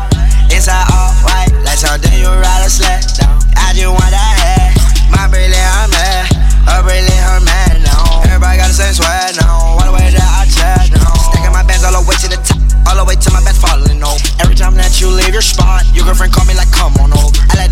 Inside 0.51 0.89
all 0.91 1.13
white, 1.23 1.53
like 1.63 1.79
something 1.79 2.11
you 2.19 2.27
ride 2.27 2.65
a 2.65 2.71
sled 2.71 3.05
down. 3.15 3.39
I 3.55 3.77
just 3.77 3.87
want 3.87 4.11
that 4.11 4.35
head. 4.43 4.75
My 5.15 5.29
brilliant, 5.31 5.55
I'm 5.55 5.91
mad. 5.93 6.27
Her 6.67 6.81
brilliant, 6.83 7.23
her 7.29 7.41
mad 7.45 7.85
now. 7.85 8.25
Everybody 8.27 8.59
got 8.59 8.73
the 8.73 8.79
same 8.79 8.95
swag 8.97 9.37
now. 9.39 9.79
All 9.79 9.87
the 9.87 9.95
way 9.95 10.11
that 10.11 10.25
I 10.25 10.49
chat 10.51 10.91
now. 10.91 11.15
Stacking 11.31 11.53
my 11.53 11.63
bands 11.63 11.85
all 11.85 11.95
the 11.95 12.03
way 12.03 12.17
to 12.19 12.29
the 12.29 12.41
top. 12.43 12.59
All 12.89 12.97
the 12.97 13.05
way 13.05 13.15
to 13.15 13.29
my 13.31 13.45
best 13.45 13.61
falling 13.61 14.01
over. 14.01 14.19
Every 14.41 14.57
time 14.57 14.75
that 14.81 14.99
you 14.99 15.13
leave 15.13 15.37
your 15.37 15.45
spot, 15.45 15.85
your 15.93 16.09
girlfriend 16.09 16.33
call 16.33 16.49
me 16.49 16.55
like, 16.57 16.73
come 16.73 16.97
on 16.99 17.13
over. 17.13 17.31
I 17.53 17.61
let 17.61 17.69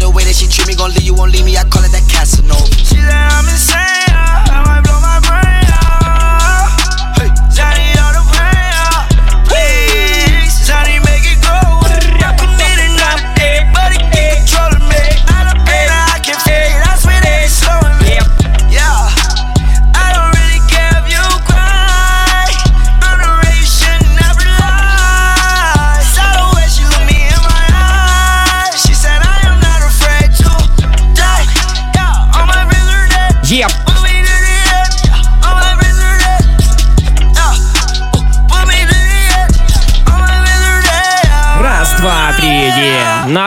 gon' 0.76 0.92
leave, 0.92 1.02
you 1.02 1.14
won't 1.14 1.32
leave 1.32 1.44
me. 1.44 1.56
I 1.56 1.64
call 1.64 1.82
it 1.84 1.92
that 1.92 2.04
Casanova. 2.04 2.68
She 2.84 3.00
said 3.00 3.08
I'm 3.08 3.48
insane. 3.48 4.12
I 4.12 4.60
might 4.68 4.84
blow 4.84 5.00
my 5.00 5.18
brain 5.24 5.66
out. 5.72 6.68
Hey, 7.16 7.32
Johnny 7.48 7.85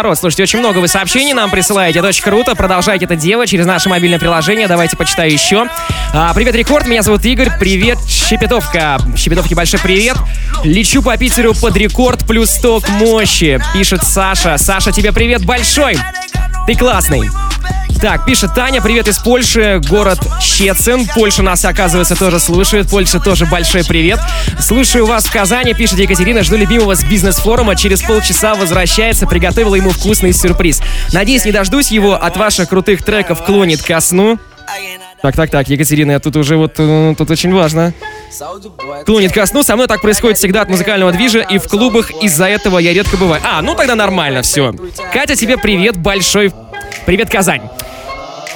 Народ, 0.10 0.22
слушайте, 0.22 0.42
очень 0.42 0.58
много 0.58 0.80
вы 0.80 0.88
сообщений 0.88 1.34
нам 1.34 1.52
присылаете. 1.52 2.00
Это 2.00 2.08
очень 2.08 2.24
круто. 2.24 2.56
Продолжайте 2.56 3.06
это 3.06 3.16
делать 3.16 3.48
через 3.48 3.68
наше 3.68 3.90
мобильное 3.90 4.18
приложение. 4.18 4.68
Давайте 4.68 4.98
почитаю 4.98 5.32
еще. 5.32 5.68
А, 6.16 6.34
привет, 6.34 6.56
Рекорд. 6.56 6.88
Меня 6.88 7.04
зовут 7.04 7.24
Игорь. 7.26 7.52
Привет, 7.60 8.00
Щепетовка. 8.08 8.98
Щепетовке 9.16 9.54
большой 9.54 9.80
привет. 9.80 10.18
Лечу 10.64 11.04
по 11.04 11.16
Питеру 11.16 11.54
под 11.54 11.78
рекорд 11.78 12.26
плюс 12.26 12.50
сток 12.50 12.90
мощи. 12.90 13.62
Пишет 13.72 14.04
Саша. 14.04 14.58
Саша, 14.58 14.92
тебе 14.92 15.14
привет 15.14 15.46
большой. 15.46 15.96
Ты 16.68 16.76
классный. 16.76 17.30
Так, 18.02 18.24
пишет 18.24 18.54
Таня, 18.54 18.82
привет 18.82 19.10
из 19.10 19.20
Польши, 19.20 19.82
город 19.90 20.20
Щецин. 20.42 21.06
Польша 21.14 21.44
нас, 21.44 21.66
оказывается, 21.66 22.16
тоже 22.16 22.40
слушает. 22.40 22.90
Польша 22.90 23.20
тоже 23.20 23.46
большой 23.46 23.84
привет. 23.84 24.20
Слушаю 24.60 25.06
вас 25.06 25.26
в 25.26 25.34
Казани, 25.34 25.74
пишет 25.74 26.00
Екатерина. 26.00 26.44
Жду 26.44 26.56
любимого 26.56 26.96
с 26.96 27.04
бизнес-форума. 27.04 27.76
Через 27.76 28.02
полчаса 28.02 28.56
возвращается. 28.56 29.28
Приготовила 29.28 29.76
ему 29.76 29.90
вкусный 29.90 30.32
сюрприз. 30.32 30.82
Надеюсь, 31.12 31.44
не 31.44 31.52
дождусь 31.52 31.92
его. 31.92 32.14
От 32.14 32.38
ваших 32.38 32.70
крутых 32.70 33.04
треков 33.04 33.44
клонит 33.44 33.82
ко 33.82 34.00
сну. 34.00 34.40
Так, 35.22 35.36
так, 35.36 35.50
так, 35.50 35.68
Екатерина, 35.68 36.12
я 36.14 36.20
тут 36.20 36.38
уже 36.38 36.56
вот, 36.56 36.76
э, 36.78 37.14
тут 37.18 37.30
очень 37.30 37.54
важно. 37.54 37.94
Клонит 39.06 39.34
ко 39.34 39.46
сну. 39.46 39.64
Со 39.64 39.76
мной 39.76 39.88
так 39.88 40.02
происходит 40.02 40.38
всегда 40.38 40.62
от 40.62 40.70
музыкального 40.70 41.12
движа, 41.12 41.42
и 41.42 41.58
в 41.58 41.68
клубах 41.68 42.12
из-за 42.24 42.46
этого 42.46 42.80
я 42.80 42.94
редко 42.94 43.18
бываю. 43.18 43.42
А, 43.46 43.62
ну 43.62 43.76
тогда 43.76 43.96
нормально, 43.96 44.44
все. 44.44 44.74
Катя, 45.12 45.36
тебе 45.36 45.58
привет 45.58 45.98
большой. 45.98 46.54
Привет, 47.06 47.30
Казань. 47.30 47.62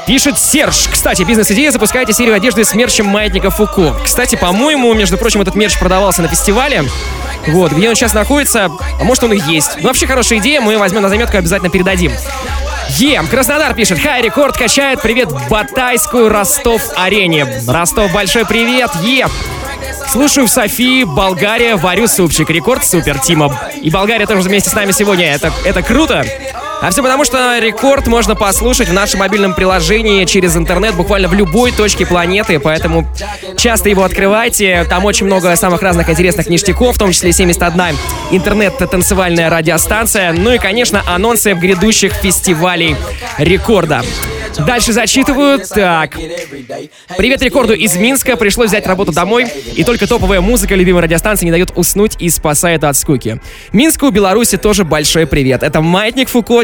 Пишет 0.05 0.37
Серж. 0.37 0.89
Кстати, 0.91 1.23
бизнес-идея, 1.23 1.71
запускайте 1.71 2.11
серию 2.11 2.35
одежды 2.35 2.65
с 2.65 2.73
мерчем 2.73 3.05
маятника 3.05 3.49
Фуко. 3.49 3.95
Кстати, 4.03 4.35
по-моему, 4.35 4.93
между 4.93 5.17
прочим, 5.17 5.41
этот 5.41 5.55
мерч 5.55 5.79
продавался 5.79 6.21
на 6.21 6.27
фестивале. 6.27 6.83
Вот, 7.47 7.71
где 7.71 7.89
он 7.89 7.95
сейчас 7.95 8.13
находится, 8.13 8.65
а 8.99 9.03
может 9.03 9.23
он 9.23 9.33
и 9.33 9.39
есть. 9.51 9.77
Ну, 9.77 9.87
вообще 9.87 10.05
хорошая 10.05 10.39
идея, 10.39 10.59
мы 10.59 10.77
возьмем 10.77 11.01
на 11.01 11.09
заметку 11.09 11.35
и 11.35 11.39
обязательно 11.39 11.69
передадим. 11.69 12.11
Ем, 12.97 13.27
Краснодар 13.27 13.73
пишет, 13.73 13.99
хай, 13.99 14.21
рекорд 14.21 14.57
качает, 14.57 15.01
привет, 15.01 15.29
Батайскую 15.49 16.29
Ростов-арене. 16.29 17.61
Ростов, 17.67 18.11
большой 18.11 18.45
привет, 18.45 18.91
Еп. 19.03 19.31
Слушаю 20.09 20.47
в 20.47 20.49
Софии, 20.49 21.05
Болгария, 21.05 21.75
варю 21.75 22.07
супчик. 22.07 22.49
Рекорд 22.49 22.85
супер, 22.85 23.19
Тима. 23.19 23.57
И 23.81 23.89
Болгария 23.89 24.27
тоже 24.27 24.41
вместе 24.41 24.69
с 24.69 24.73
нами 24.73 24.91
сегодня. 24.91 25.33
Это, 25.33 25.51
это 25.65 25.81
круто. 25.81 26.25
А 26.83 26.91
все 26.91 27.01
потому, 27.01 27.23
что 27.23 27.59
рекорд 27.59 28.07
можно 28.07 28.35
послушать 28.35 28.89
в 28.89 28.93
нашем 28.93 29.21
мобильном 29.21 29.53
приложении 29.53 30.25
через 30.25 30.57
интернет 30.57 30.93
буквально 30.95 31.29
в 31.29 31.33
любой 31.33 31.71
точке 31.71 32.05
планеты, 32.05 32.59
поэтому 32.59 33.07
часто 33.55 33.87
его 33.87 34.03
открывайте. 34.03 34.85
Там 34.89 35.05
очень 35.05 35.25
много 35.25 35.55
самых 35.55 35.81
разных 35.81 36.09
интересных 36.09 36.49
ништяков, 36.49 36.95
в 36.95 36.99
том 36.99 37.13
числе 37.13 37.31
71 37.31 37.95
интернет-танцевальная 38.31 39.49
радиостанция, 39.49 40.33
ну 40.33 40.51
и, 40.51 40.57
конечно, 40.57 41.01
анонсы 41.07 41.53
грядущих 41.53 42.11
фестивалей 42.11 42.97
рекорда. 43.37 44.01
Дальше 44.59 44.93
зачитываю. 44.93 45.59
Так. 45.59 46.17
Привет 47.17 47.41
рекорду 47.41 47.73
из 47.73 47.95
Минска. 47.95 48.37
Пришлось 48.37 48.69
взять 48.69 48.85
работу 48.85 49.11
домой. 49.11 49.47
И 49.75 49.83
только 49.83 50.07
топовая 50.07 50.41
музыка 50.41 50.75
любимой 50.75 51.01
радиостанции 51.01 51.45
не 51.45 51.51
дает 51.51 51.71
уснуть 51.75 52.15
и 52.19 52.29
спасает 52.29 52.83
от 52.83 52.95
скуки. 52.95 53.39
Минску, 53.71 54.09
Беларуси 54.11 54.57
тоже 54.57 54.83
большой 54.83 55.25
привет. 55.25 55.63
Это 55.63 55.81
Маятник 55.81 56.29
Фуко, 56.29 56.63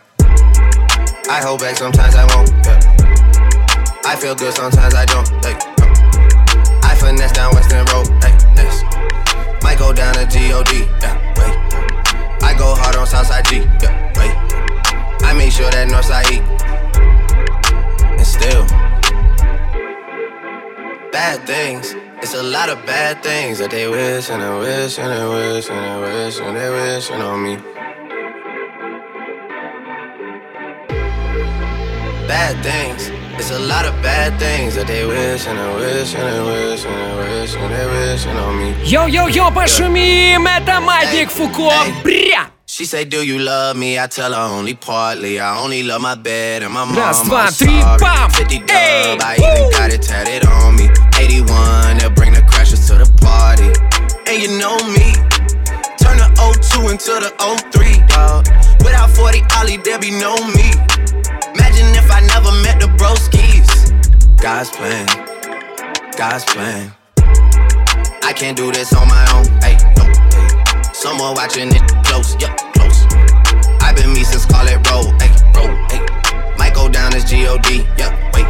I 1.31 1.39
hold 1.39 1.61
back 1.61 1.77
sometimes 1.77 2.13
I 2.13 2.25
won't. 2.35 2.49
Yeah. 2.65 2.77
I 4.03 4.17
feel 4.17 4.35
good 4.35 4.53
sometimes 4.53 4.93
I 4.93 5.05
don't. 5.05 5.25
Hey, 5.45 5.55
uh. 5.55 6.81
I 6.83 6.93
finesse 6.99 7.31
down 7.31 7.55
Western 7.55 7.85
Road. 7.85 8.07
Hey, 8.21 8.35
next. 8.53 8.83
Might 9.63 9.79
go 9.79 9.93
down 9.93 10.13
to 10.13 10.25
God. 10.25 10.67
Yeah, 10.99 11.15
wait. 11.39 11.55
I 12.43 12.53
go 12.59 12.75
hard 12.75 12.97
on 12.97 13.07
Southside 13.07 13.45
G. 13.45 13.59
Yeah, 13.79 13.95
wait. 14.19 14.35
I 15.23 15.33
make 15.33 15.53
sure 15.53 15.71
that 15.71 15.87
Northside 15.87 16.27
E. 16.35 16.43
And 18.19 18.27
still, 18.27 18.67
bad 21.13 21.47
things. 21.47 21.95
It's 22.21 22.33
a 22.33 22.43
lot 22.43 22.67
of 22.67 22.85
bad 22.85 23.23
things 23.23 23.59
that 23.59 23.71
they 23.71 23.87
wish 23.87 24.29
and 24.29 24.41
they 24.41 24.59
wish 24.59 24.99
and 24.99 25.09
they 25.09 25.25
wish 25.25 25.69
and 25.69 25.79
they 25.79 26.25
wish 26.25 26.39
and 26.41 26.57
they 26.57 26.69
wishing 26.69 27.21
on 27.21 27.41
me. 27.41 27.80
Bad 32.28 32.54
things. 32.62 33.10
It's 33.38 33.50
a 33.50 33.58
lot 33.58 33.84
of 33.86 33.94
bad 34.02 34.38
things 34.38 34.74
that 34.76 34.86
they 34.86 35.04
wish 35.06 35.46
and 35.46 35.58
they 35.58 35.74
wish 35.76 36.14
and 36.14 36.24
they 36.24 36.40
wish 36.40 36.84
and 36.84 36.96
they 36.96 37.14
wish 37.40 37.54
and 37.54 37.70
they 37.74 37.86
wishing 37.86 38.36
on 38.36 38.56
me. 38.58 38.74
Йоу-йоу-йоу, 38.84 39.52
пошумим! 39.52 40.46
Это 40.46 40.80
Маятник 40.80 41.30
Фуко! 41.30 41.70
Бря! 42.02 42.46
She 42.68 42.84
say, 42.84 43.04
Do 43.04 43.22
you 43.24 43.38
love 43.38 43.76
me? 43.76 43.96
I 43.98 44.06
tell 44.08 44.32
her 44.32 44.40
only 44.58 44.74
partly. 44.74 45.38
I 45.38 45.56
only 45.62 45.82
love 45.84 46.00
my 46.02 46.14
bed 46.16 46.62
and 46.64 46.72
my 46.74 46.84
mom. 46.84 46.96
Раз, 46.96 47.22
два, 47.24 47.46
I'm 47.46 47.52
три, 47.52 47.80
sorry. 47.80 47.98
бам! 48.00 48.30
50 48.30 48.58
dub, 48.58 48.68
Эй! 48.70 49.18
I 49.22 49.36
even 49.36 49.70
got 49.70 49.92
it 49.92 50.02
tatted 50.02 50.44
on 50.46 50.74
me. 50.76 50.88
81, 51.18 51.98
they'll 51.98 52.10
bring 52.10 52.32
the 52.32 52.40
crashers 52.42 52.86
to 52.88 52.94
the 52.98 53.08
party. 53.22 53.70
And 54.26 54.42
you 54.42 54.58
know 54.58 54.76
me. 54.96 55.12
Turn 56.00 56.16
the 56.18 56.28
02 56.36 56.88
into 56.88 57.12
the 57.22 57.30
03, 57.70 58.02
dog. 58.08 58.48
Without 58.82 59.10
40 59.10 59.42
Ollie, 59.58 59.76
there 59.78 59.98
be 60.00 60.10
no 60.10 60.34
me. 60.56 60.68
Imagine 61.80 61.88
if 61.96 62.10
I 62.10 62.20
never 62.20 62.52
met 62.62 62.80
the 62.80 62.88
broskies. 63.00 63.68
God's 64.40 64.70
plan, 64.70 65.06
God's 66.16 66.44
plan. 66.44 66.92
I 68.22 68.32
can't 68.34 68.56
do 68.56 68.70
this 68.72 68.92
on 68.94 69.08
my 69.08 69.24
own. 69.34 69.46
Hey, 69.62 69.76
no, 69.96 70.04
hey. 70.36 70.92
Someone 70.92 71.34
watching 71.34 71.68
it 71.74 71.82
close, 72.04 72.36
yeah, 72.40 72.54
close. 72.74 73.06
I've 73.80 73.96
been 73.96 74.12
me 74.12 74.22
since 74.22 74.42
Scarlet 74.42 74.84
Road, 74.90 75.14
hey, 75.22 75.32
road, 75.56 75.72
hey. 75.90 76.00
Might 76.58 76.74
go 76.74 76.88
down 76.88 77.14
as 77.14 77.24
G-O-D, 77.24 77.86
yeah, 77.96 78.12
wait. 78.34 78.46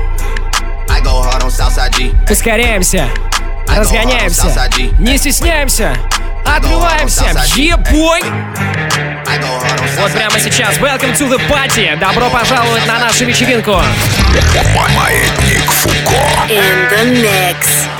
I 0.91 1.01
go 1.05 1.23
hard 1.23 1.43
on 1.45 1.51
Southside 1.51 1.93
G. 1.95 2.13
Ускоряемся, 2.29 3.09
разгоняемся, 3.69 4.69
не 4.99 5.17
стесняемся, 5.17 5.97
Отрываемся. 6.46 7.26
Ебой! 7.56 8.22
Вот 9.98 10.12
прямо 10.14 10.40
сейчас. 10.40 10.78
Welcome 10.78 11.14
to 11.14 11.30
the 11.30 11.40
party. 11.50 11.98
Добро 12.00 12.30
пожаловать 12.30 12.86
на 12.88 13.00
нашу 13.00 13.26
вечеринку. 13.26 13.82
Маятник 14.96 15.72
Фуко. 15.72 16.50
In 16.50 16.90
the 16.90 17.22
mix. 17.22 17.91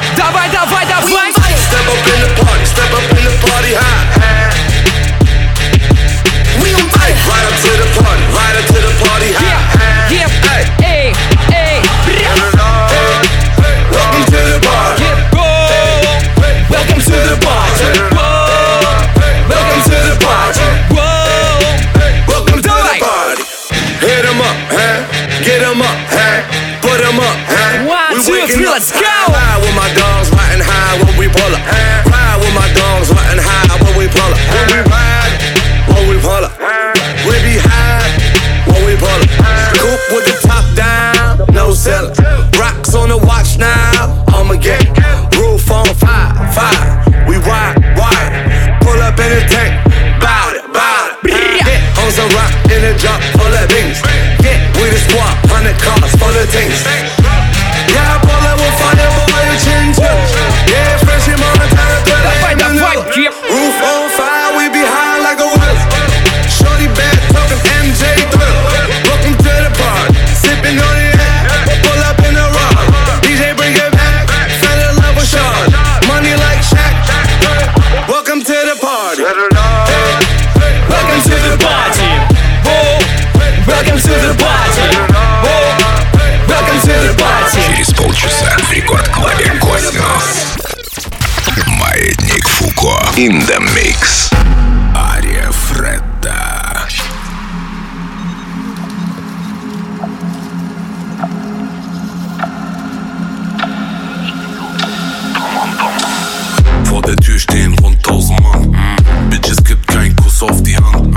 Auf 110.42 110.64
die 110.64 110.76
Hand. 110.76 111.16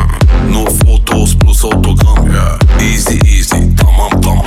Nur 0.50 0.70
Fotos 0.84 1.34
plus 1.38 1.64
Autogramm. 1.64 2.30
Ja. 2.30 2.58
Easy, 2.78 3.18
easy, 3.24 3.74
tamam, 3.74 4.20
tamam. 4.20 4.44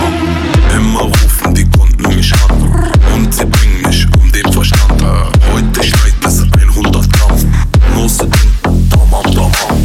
Immer 0.72 1.02
rufen 1.02 1.56
die 1.56 1.68
Kunden 1.72 2.16
mich 2.16 2.32
an. 2.48 2.92
Und 3.16 3.34
sie 3.34 3.46
bringen 3.46 3.82
mich 3.82 4.06
um 4.20 4.32
den 4.32 4.54
Verstand. 4.54 5.04
Heute 5.52 5.84
schneit 5.84 6.14
es 6.26 6.44
100 6.44 7.12
Gramm. 7.14 7.54
Nur 7.96 8.08
sie 8.08 8.20
denken, 8.20 8.90
tamam, 8.92 9.24
tamam. 9.34 9.78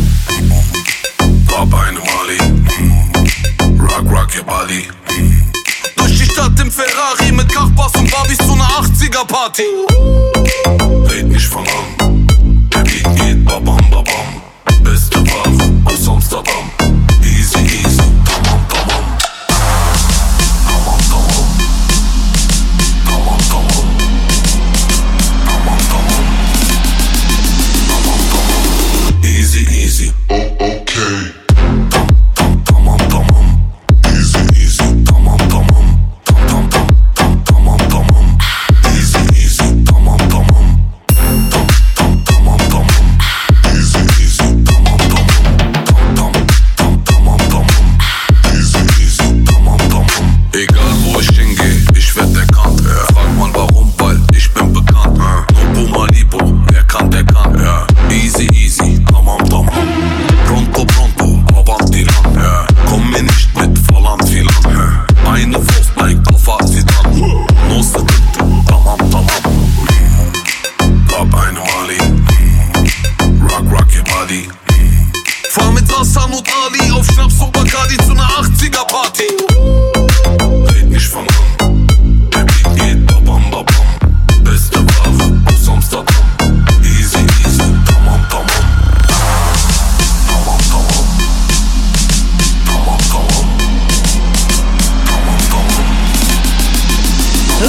Hab 1.57 1.75
eine 1.75 1.99
Mali. 1.99 2.39
Rock, 3.81 4.11
rock 4.11 4.29
your 4.37 4.45
body. 4.45 4.89
Durch 5.97 6.19
die 6.19 6.25
Stadt 6.27 6.61
im 6.61 6.71
Ferrari 6.71 7.33
mit 7.33 7.49
Kachbass 7.49 7.95
und 7.95 8.11
Barbies 8.11 8.37
zu 8.37 8.53
einer 8.53 8.69
80er 8.69 9.27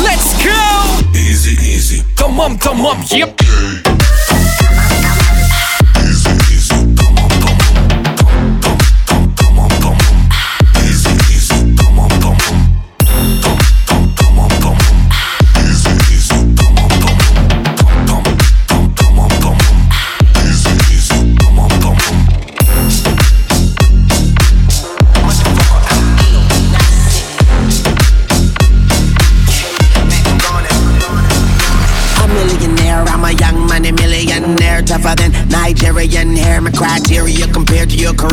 Let's 0.01 0.33
go! 0.43 1.13
Easy, 1.13 1.53
easy. 1.61 2.03
Tamam 2.15 2.57
tamam, 2.57 2.97
yep. 3.11 3.29
Okay. 3.29 3.92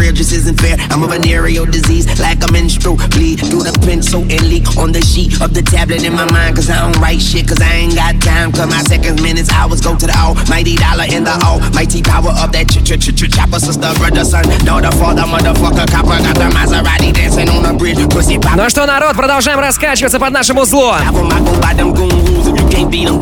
career 0.09 0.11
just 0.11 0.33
isn't 0.33 0.59
fair. 0.59 0.75
I'm 0.89 1.03
a 1.03 1.07
venereal 1.07 1.65
disease, 1.65 2.09
like 2.19 2.41
a 2.43 2.51
menstrual 2.51 2.97
bleed 3.13 3.39
through 3.39 3.63
the 3.69 3.77
pencil 3.85 4.21
and 4.25 4.41
leak 4.49 4.65
on 4.77 4.91
the 4.91 5.01
sheet 5.01 5.39
of 5.39 5.53
the 5.53 5.61
tablet 5.61 6.03
in 6.03 6.13
my 6.13 6.25
mind. 6.33 6.57
Cause 6.57 6.69
I 6.69 6.81
don't 6.81 6.97
write 6.99 7.21
shit, 7.21 7.47
cause 7.47 7.61
I 7.61 7.85
ain't 7.85 7.95
got 7.95 8.19
time. 8.21 8.51
Cause 8.51 8.67
my 8.67 8.81
seconds, 8.83 9.21
minutes, 9.21 9.51
hours 9.53 9.79
go 9.81 9.95
to 9.95 10.05
the 10.05 10.17
almighty 10.17 10.75
dollar 10.75 11.05
in 11.05 11.23
the 11.23 11.37
almighty 11.45 12.01
power 12.01 12.33
of 12.33 12.51
that 12.51 12.65
ch 12.67 12.81
ch 12.81 12.97
ch 12.97 13.13
ch 13.13 13.29
chopper. 13.29 13.59
Sister, 13.59 13.93
brother, 14.01 14.25
son, 14.25 14.43
daughter, 14.65 14.91
father, 14.97 15.23
motherfucker, 15.29 15.85
copper. 15.87 16.17
Got 16.25 16.35
the 16.35 16.49
Maserati 16.49 17.13
dancing 17.13 17.47
on 17.49 17.63
the 17.63 17.73
bridge. 17.77 18.01
Pussy 18.09 18.39
pop. 18.41 18.57
Ну 18.57 18.69
что, 18.69 18.85
народ, 18.85 19.15
продолжаем 19.15 19.59
раскачиваться 19.59 20.19
под 20.19 20.31
нашим 20.33 20.57
узлом. 20.57 20.97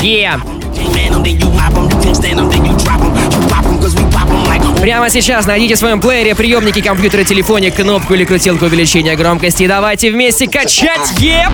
Yeah. 0.03 0.39
Прямо 4.80 5.10
сейчас 5.10 5.46
найдите 5.46 5.74
в 5.74 5.78
своем 5.78 6.00
плеере 6.00 6.34
приемники, 6.34 6.80
компьютера, 6.80 7.24
телефоне, 7.24 7.70
кнопку 7.70 8.14
или 8.14 8.24
крутилку 8.24 8.66
увеличения 8.66 9.16
громкости. 9.16 9.64
И 9.64 9.66
давайте 9.66 10.10
вместе 10.10 10.48
качать. 10.48 11.12
Еп! 11.18 11.50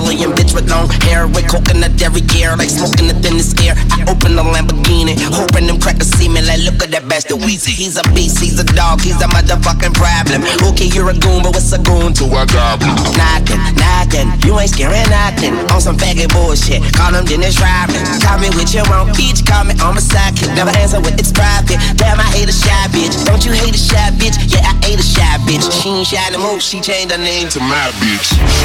Sicilian 0.00 0.32
bitch 0.32 0.54
with 0.54 0.68
long 0.70 0.88
hair, 1.04 1.28
with 1.28 1.46
coconut 1.46 2.00
every 2.00 2.22
year, 2.32 2.56
like 2.56 2.72
smoking 2.72 3.12
in 3.12 3.20
this 3.20 3.52
air. 3.60 3.76
I 3.76 4.08
open 4.08 4.32
the 4.32 4.42
Lamborghini, 4.42 5.12
hoping 5.28 5.66
them 5.68 5.78
crackers 5.78 6.08
see 6.08 6.28
me. 6.28 6.40
Like, 6.40 6.64
look 6.64 6.80
at 6.80 6.90
that 6.96 7.04
bastard 7.04 7.44
Weezy. 7.44 7.76
He's 7.76 8.00
a 8.00 8.04
beast, 8.16 8.40
he's 8.40 8.58
a 8.58 8.64
dog, 8.64 9.00
he's 9.04 9.20
a 9.20 9.28
motherfucking 9.28 9.92
problem. 9.92 10.40
Okay, 10.72 10.88
you're 10.88 11.12
a 11.12 11.16
goon, 11.16 11.44
but 11.44 11.52
what's 11.52 11.72
a 11.76 11.80
goon 11.84 12.16
to 12.16 12.24
a 12.32 12.48
goblin? 12.48 12.96
Knocking, 13.12 13.60
knocking, 13.76 14.28
you 14.40 14.56
ain't 14.56 14.72
scaring 14.72 15.04
nothing. 15.12 15.52
On 15.68 15.80
some 15.84 16.00
faggot 16.00 16.32
bullshit, 16.32 16.80
call 16.96 17.12
him 17.12 17.28
Dennis 17.28 17.60
Rodman. 17.60 18.00
Call 18.24 18.40
me 18.40 18.48
with 18.56 18.72
your 18.72 18.88
own 18.88 19.12
peach, 19.12 19.44
call 19.44 19.68
me 19.68 19.76
on 19.84 19.94
my 19.94 20.02
sidekick. 20.02 20.48
Never 20.56 20.72
answer 20.80 20.98
with 20.98 21.20
it's 21.20 21.30
private. 21.30 21.76
Damn, 22.00 22.16
I 22.16 22.28
hate 22.32 22.48
a 22.48 22.56
shy 22.56 22.88
bitch. 22.88 23.14
Don't 23.28 23.44
you 23.44 23.52
hate 23.52 23.76
a 23.76 23.80
shy 23.80 24.16
bitch? 24.16 24.40
Yeah, 24.48 24.64
I 24.64 24.72
hate 24.80 24.98
a 24.98 25.04
shy 25.04 25.28
bitch. 25.44 25.68
She 25.68 25.92
ain't 25.92 26.08
shy 26.08 26.24
no 26.32 26.40
more, 26.40 26.60
she 26.60 26.80
changed 26.80 27.12
her 27.12 27.20
name 27.20 27.52
to 27.52 27.60
my 27.60 27.92
bitch. 28.00 28.32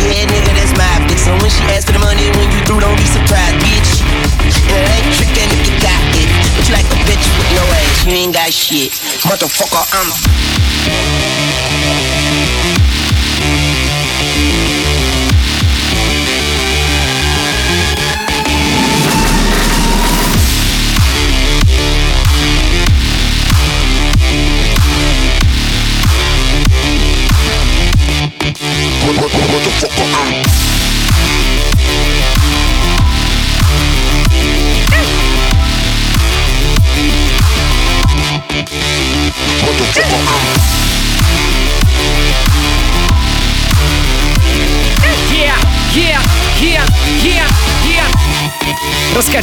yeah, 0.00 0.24
nigga, 0.26 0.45
that's 0.54 0.76
my 0.78 0.86
bitch. 1.08 1.24
So 1.24 1.32
when 1.42 1.50
she 1.50 1.62
asks 1.74 1.86
for 1.88 1.94
the 1.96 2.02
money, 2.04 2.30
when 2.38 2.46
you 2.52 2.60
through, 2.68 2.80
don't 2.80 2.96
be 2.98 3.06
surprised, 3.08 3.58
bitch. 3.64 4.04
Yeah, 4.68 4.84
it 4.84 5.02
ain't 5.02 5.10
tricking 5.16 5.50
if 5.50 5.66
you 5.66 5.74
got 5.82 5.98
it. 6.14 6.28
But 6.54 6.68
you 6.68 6.74
like 6.76 6.86
a 6.92 6.98
bitch 7.08 7.26
with 7.26 7.50
no 7.56 7.64
ass, 7.80 8.04
you 8.06 8.12
ain't 8.12 8.34
got 8.34 8.52
shit. 8.52 8.92
Motherfucker, 9.26 9.82
I'm. 9.96 10.12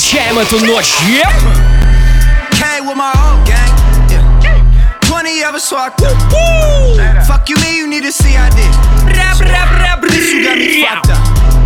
качаем 0.02 0.38
эту 0.38 0.58
ночь. 0.64 0.94
Yep. 1.08 1.32
Came 2.52 2.86
with 2.86 2.96
my 2.96 3.12
old 3.12 3.46
gang. 3.46 3.72
Yeah. 4.10 5.00
20 5.02 5.42
of 5.44 5.54
us 5.54 5.70
walked 5.70 6.02
up. 6.02 6.16
Fuck 7.26 7.48
you, 7.48 7.56
me, 7.56 7.78
you 7.78 7.86
need 7.86 8.02
to 8.02 8.12
see 8.12 8.36
I 8.36 8.48
did. 8.50 8.72
Bitch, 10.00 10.32
you 10.32 10.44
got 10.44 10.58
me 10.58 10.82
fucked 10.82 11.10
up. 11.10 11.18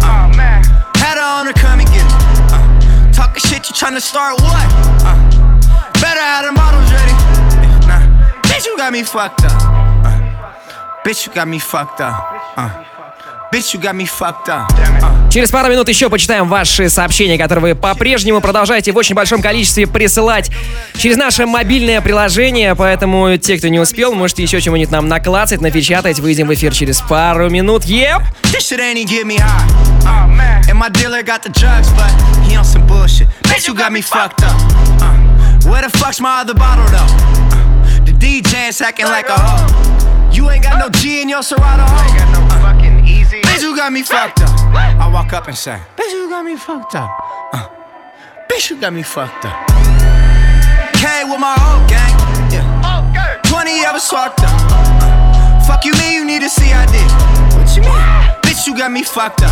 Oh, 0.04 0.36
man. 0.36 0.62
Had 0.96 1.16
her 1.16 1.40
on 1.40 1.46
her, 1.46 1.52
come 1.52 1.80
and 1.80 1.88
get 1.88 2.04
it. 2.04 2.12
Uh, 2.52 3.12
talking 3.12 3.40
shit, 3.40 3.68
you 3.68 3.74
tryna 3.74 4.00
start 4.00 4.40
what? 4.40 4.66
Uh, 5.04 5.16
better 6.00 6.20
have 6.20 6.44
the 6.44 6.52
models 6.52 6.90
ready. 6.92 7.12
Yeah, 7.12 7.88
nah. 7.88 8.42
Bitch, 8.42 8.66
you 8.66 8.76
got 8.76 8.92
me 8.92 9.02
fucked 9.02 9.44
up. 9.44 9.52
Uh, 10.04 11.02
bitch, 11.04 11.26
you 11.26 11.32
got 11.32 11.48
me 11.48 11.58
fucked 11.58 12.00
up. 12.00 12.14
Uh, 12.56 12.84
bitch, 13.52 13.74
you 13.74 13.80
got 13.80 13.94
me 13.94 14.06
fucked 14.06 14.48
up. 14.48 14.68
Uh, 14.76 15.25
Через 15.37 15.51
пару 15.51 15.69
минут 15.69 15.87
еще 15.87 16.09
почитаем 16.09 16.47
ваши 16.47 16.89
сообщения, 16.89 17.37
которые 17.37 17.75
вы 17.75 17.79
по-прежнему 17.79 18.41
продолжаете 18.41 18.91
в 18.91 18.97
очень 18.97 19.13
большом 19.13 19.39
количестве 19.39 19.85
присылать 19.85 20.49
через 20.97 21.15
наше 21.15 21.45
мобильное 21.45 22.01
приложение. 22.01 22.73
Поэтому 22.73 23.37
те, 23.37 23.59
кто 23.59 23.67
не 23.67 23.79
успел, 23.79 24.15
можете 24.15 24.41
еще 24.41 24.59
чего-нибудь 24.59 24.91
нам 24.91 25.07
наклацать, 25.07 25.61
напечатать. 25.61 26.19
Выйдем 26.19 26.47
в 26.47 26.55
эфир 26.55 26.73
через 26.73 27.01
пару 27.01 27.51
минут. 27.51 27.85
Еп! 27.85 28.23
This 28.45 28.61
shit 28.61 28.79
ain't 28.79 28.97
even 28.97 29.05
get 29.05 29.27
me 29.27 29.37
high. 29.37 29.67
Oh 30.07 30.27
man. 30.27 30.67
And 30.71 30.79
my 30.79 30.89
dealer 30.89 31.21
got 31.21 31.43
the 31.43 31.49
drugs, 31.49 31.91
but 31.93 32.09
he 32.49 32.57
on 32.57 32.65
some 32.65 32.87
bullshit. 32.87 33.27
Bitch, 33.43 33.67
you 33.67 33.75
got 33.75 33.91
me 33.91 34.01
fucked 34.01 34.41
up. 34.41 34.55
Uh, 34.99 35.69
where 35.69 35.83
the 35.83 35.95
fuck's 35.99 36.19
my 36.19 36.41
other 36.41 36.55
bottle 36.55 36.87
though? 36.89 37.13
Uh, 37.53 38.05
the 38.05 38.11
DJ's 38.13 38.81
acting 38.81 39.05
like 39.05 39.29
a 39.29 39.37
hoe. 39.37 40.31
You 40.33 40.49
ain't 40.49 40.63
got 40.63 40.79
no 40.79 40.89
G 40.89 41.21
in 41.21 41.29
your 41.29 41.43
Serato. 41.43 41.83
I 41.85 42.07
ain't 42.07 42.17
got 42.17 42.29
no 42.33 42.41
fucking 42.57 43.05
easy. 43.05 43.41
Bitch, 43.41 43.61
you 43.61 43.77
got 43.77 43.93
me 43.93 44.01
fucked 44.01 44.41
up. 44.41 44.56
I 44.75 45.09
walk 45.13 45.33
up 45.33 45.47
and 45.47 45.57
say, 45.57 45.79
Bitch, 45.95 46.11
you 46.11 46.29
got 46.29 46.43
me 46.45 46.55
fucked 46.55 46.95
up. 46.95 47.09
Uh, 47.53 47.69
bitch, 48.49 48.69
you 48.69 48.79
got 48.79 48.93
me 48.93 49.03
fucked 49.03 49.45
up. 49.45 49.67
Came 50.95 51.29
with 51.29 51.39
my 51.39 51.55
old 51.67 51.89
gang. 51.89 52.13
Yeah. 52.51 53.41
20 53.45 53.85
of 53.85 53.95
us 53.95 54.11
walked 54.11 54.41
up. 54.41 54.49
Uh, 54.51 55.59
fuck 55.65 55.85
you, 55.85 55.93
me, 55.93 56.15
you 56.15 56.25
need 56.25 56.41
to 56.41 56.49
see 56.49 56.71
I 56.73 56.85
did. 56.85 57.07
What 57.57 57.69
you 57.75 57.81
mean? 57.83 58.41
Bitch, 58.43 58.67
you 58.67 58.77
got 58.77 58.91
me 58.91 59.03
fucked 59.03 59.43
up. 59.43 59.51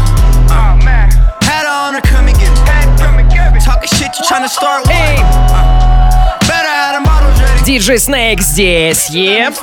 Oh 0.51 0.79
man. 0.83 1.11
Had 1.41 1.65
her 1.65 1.87
on 1.87 1.93
her, 1.93 2.01
come 2.01 2.27
and 2.27 2.37
get 2.37 2.51
it. 2.51 3.63
Talking 3.63 3.89
shit, 3.89 4.11
you 4.19 4.25
tryna 4.25 4.49
start 4.49 4.85
with. 4.85 4.93
Uh, 4.93 5.15
better 5.55 5.63
have 5.65 5.89
the 5.89 5.94
models 7.64 7.64
ready. 7.64 7.64
Диджей 7.64 7.98
Снейк 7.98 8.40
здесь. 8.40 9.10
Еп! 9.10 9.54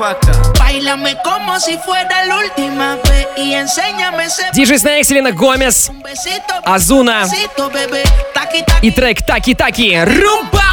Bailame 0.59 1.15
como 1.23 1.59
si 1.59 1.77
fuera 1.77 2.25
la 2.25 2.37
última 2.37 2.95
vez 3.03 3.27
y 3.37 3.53
enséñame 3.53 4.25
ese 4.25 4.43
Диджей 4.53 4.79
Снейк, 4.79 5.05
Селена 5.05 5.31
Гомес, 5.31 5.91
besito, 6.03 6.53
Азуна 6.65 7.23
besito, 7.23 7.69
bebé. 7.69 8.03
Taqui, 8.33 8.63
taqui. 8.63 8.87
и 8.87 8.91
трек 8.91 9.21
Таки-Таки. 9.25 9.97
Румба! 10.03 10.63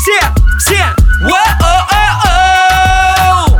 Все, 0.00 0.18
все! 0.60 0.84
Воу-оу-оу! 1.22 3.58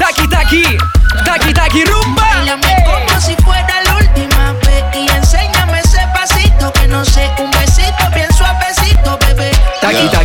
Таки-таки! 0.00 0.78
Таки-таки, 1.24 1.84
румба! 1.84 2.22
Bailame 2.22 2.84
como 2.84 3.20
si 3.20 3.34
fuera 3.36 3.82
la 3.84 3.94
última 3.96 4.52
vez 4.64 4.84
y 4.94 5.08
enséñame 5.08 5.80
ese 5.80 6.00
pasito 6.14 6.72
que 6.72 6.86
no 6.88 7.04
sé, 7.04 7.30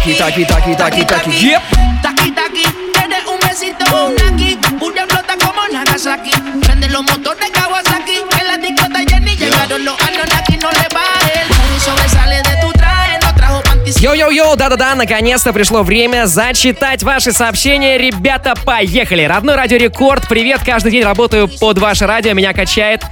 Таки-таки, 0.07 0.45
таки-таки, 0.45 1.05
таки-таки. 1.05 1.47
Еп! 1.49 1.63
Taki, 2.01 2.31
taki, 2.31 2.65
quieres 2.95 3.27
un 3.27 3.41
besito 3.41 3.97
o 3.97 4.07
un 4.07 4.15
ñaqui. 4.15 4.57
Booty 4.81 5.03
explota 5.03 5.35
como 5.45 5.63
Nagasaki. 5.73 6.31
Prende 6.63 6.89
los 6.91 7.03
motores 7.03 7.51
Kawasaki. 7.51 8.19
Que 8.41 8.47
la 8.47 8.57
disco 8.57 8.81
está 8.81 9.01
llena 9.01 9.31
y 9.31 9.37
llegaron 9.37 9.85
los 9.85 9.97
Anunnaki. 10.01 10.59
No 10.63 10.71
le 10.71 10.87
bajes. 10.95 11.49
El 11.75 11.81
sobresale 11.81 12.37
de 12.37 12.57
tu 12.61 12.73
traje. 12.79 13.19
No 13.21 13.35
trajo 13.35 13.63
panties. 13.63 14.01
Йоу-йоу-йоу, 14.01 14.55
да-да-да, 14.55 14.95
наконец-то 14.95 15.53
пришло 15.53 15.83
время 15.83 16.27
зачитать 16.27 17.03
ваши 17.03 17.33
сообщения. 17.33 17.99
Ребята, 17.99 18.55
поехали! 18.65 19.25
Родной 19.25 19.57
Радио 19.57 19.77
Рекорд, 19.77 20.29
привет, 20.29 20.61
каждый 20.65 20.93
день 20.93 21.03
работаю 21.03 21.49
под 21.49 21.79
ваше 21.79 22.07
радио, 22.07 22.33
меня 22.33 22.53
качает. 22.53 23.03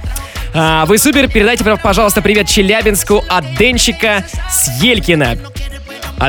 А, 0.53 0.85
вы 0.85 0.97
супер, 0.97 1.27
передайте, 1.27 1.65
пожалуйста, 1.65 2.21
привет 2.21 2.47
Челябинску 2.47 3.21
от 3.27 3.55
Денчика 3.55 4.23
с 4.49 4.69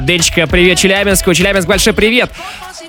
Денчика 0.03 0.47
привет 0.47 0.79
Челябинску, 0.79 1.33
Челябинск 1.33 1.69
большой 1.69 1.93
привет. 1.93 2.31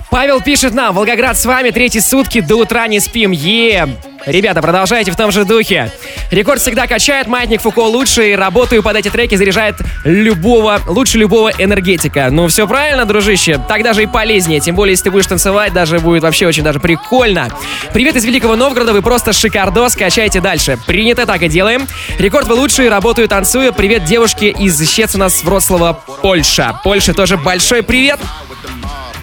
Павел 0.10 0.42
пишет 0.42 0.74
нам, 0.74 0.96
Волгоград 0.96 1.38
с 1.38 1.46
вами, 1.46 1.70
третьи 1.70 2.00
сутки, 2.00 2.42
до 2.42 2.56
утра 2.58 2.88
не 2.88 3.00
спим, 3.00 3.32
е 3.32 3.88
Ребята, 4.28 4.62
продолжайте 4.62 5.10
в 5.12 5.16
том 5.16 5.32
же 5.32 5.46
духе. 5.46 5.90
Рекорд 6.32 6.60
всегда 6.60 6.86
качает, 6.86 7.28
маятник 7.28 7.62
Фуко 7.62 7.80
лучше, 7.80 8.32
и 8.32 8.36
работаю 8.36 8.84
под 8.84 8.98
эти 8.98 9.10
треки 9.10 9.36
заряжает 9.36 9.76
любого, 10.04 10.82
лучше 10.86 11.18
любого 11.18 11.50
энергетика. 11.58 12.28
Ну, 12.30 12.50
все 12.50 12.68
правильно, 12.68 13.06
дружище, 13.06 13.58
так 13.70 13.84
даже 13.84 14.04
и 14.04 14.06
полезнее, 14.06 14.60
тем 14.60 14.76
более, 14.76 14.92
если 14.92 15.06
ты 15.06 15.12
будешь 15.12 15.28
танцевать, 15.28 15.72
даже 15.72 16.00
будет 16.00 16.24
вообще 16.24 16.46
очень 16.46 16.64
даже 16.64 16.82
прикольно. 16.82 17.48
Привет 17.94 18.18
из 18.18 18.26
Великого 18.26 18.58
Новгорода, 18.58 18.92
вы 18.92 19.02
просто 19.02 19.32
шикардос, 19.32 19.96
качайте 19.96 20.42
дальше. 20.42 20.78
Принято, 20.86 21.26
так 21.26 21.42
и 21.44 21.48
делаем. 21.48 21.88
Рекорд 22.20 22.50
вы 22.50 22.56
лучшие, 22.56 22.90
работаю, 22.90 23.30
танцую. 23.30 23.72
Привет 23.72 24.04
девушке 24.04 24.50
из 24.50 24.78
Щецина 24.90 25.30
с 25.30 25.42
Вроцлава, 25.42 26.04
Польша. 26.22 26.78
Польша 26.84 27.14
тоже 27.14 27.38
большой. 27.38 27.82
Привет, 27.82 28.20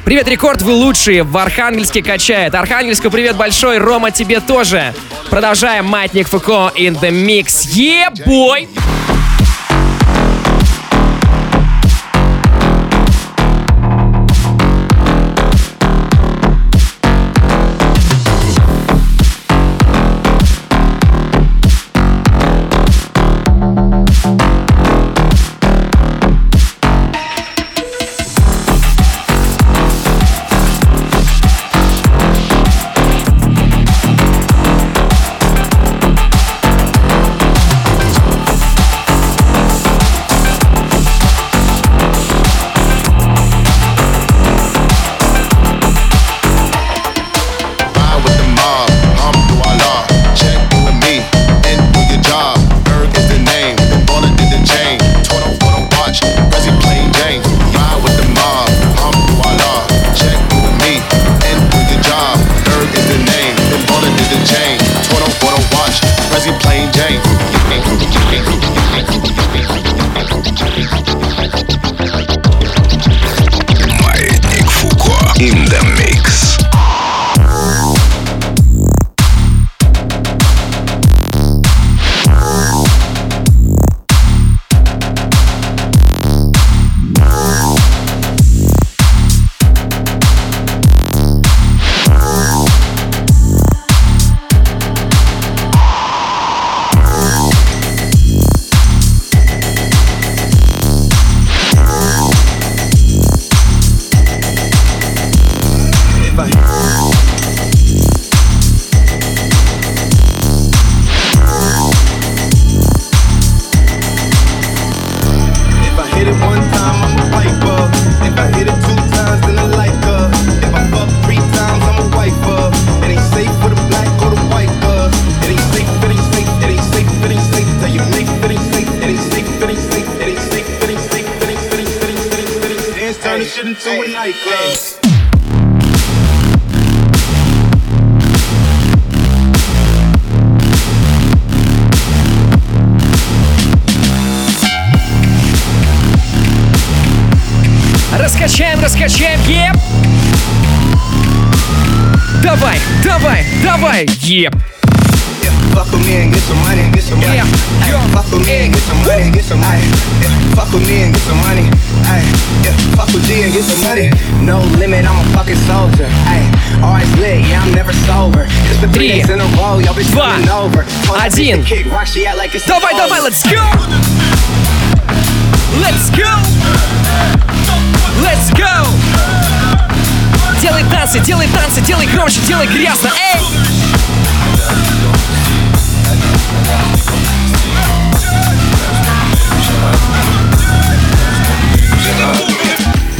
Рекорд, 0.06 0.62
вы 0.62 0.72
лучшие. 0.72 1.22
В 1.22 1.36
Архангельске 1.36 2.02
качает. 2.02 2.54
Архангельску 2.54 3.10
привет 3.10 3.36
большой. 3.36 3.78
Рома, 3.78 4.10
тебе 4.10 4.40
тоже. 4.40 4.94
Продолжаем. 5.30 5.86
Маятник 5.86 6.28
Фуко 6.28 6.72
in 6.76 7.00
the 7.00 7.10
mix. 7.10 7.66
Yeah, 7.74 8.12
boy! 8.26 8.68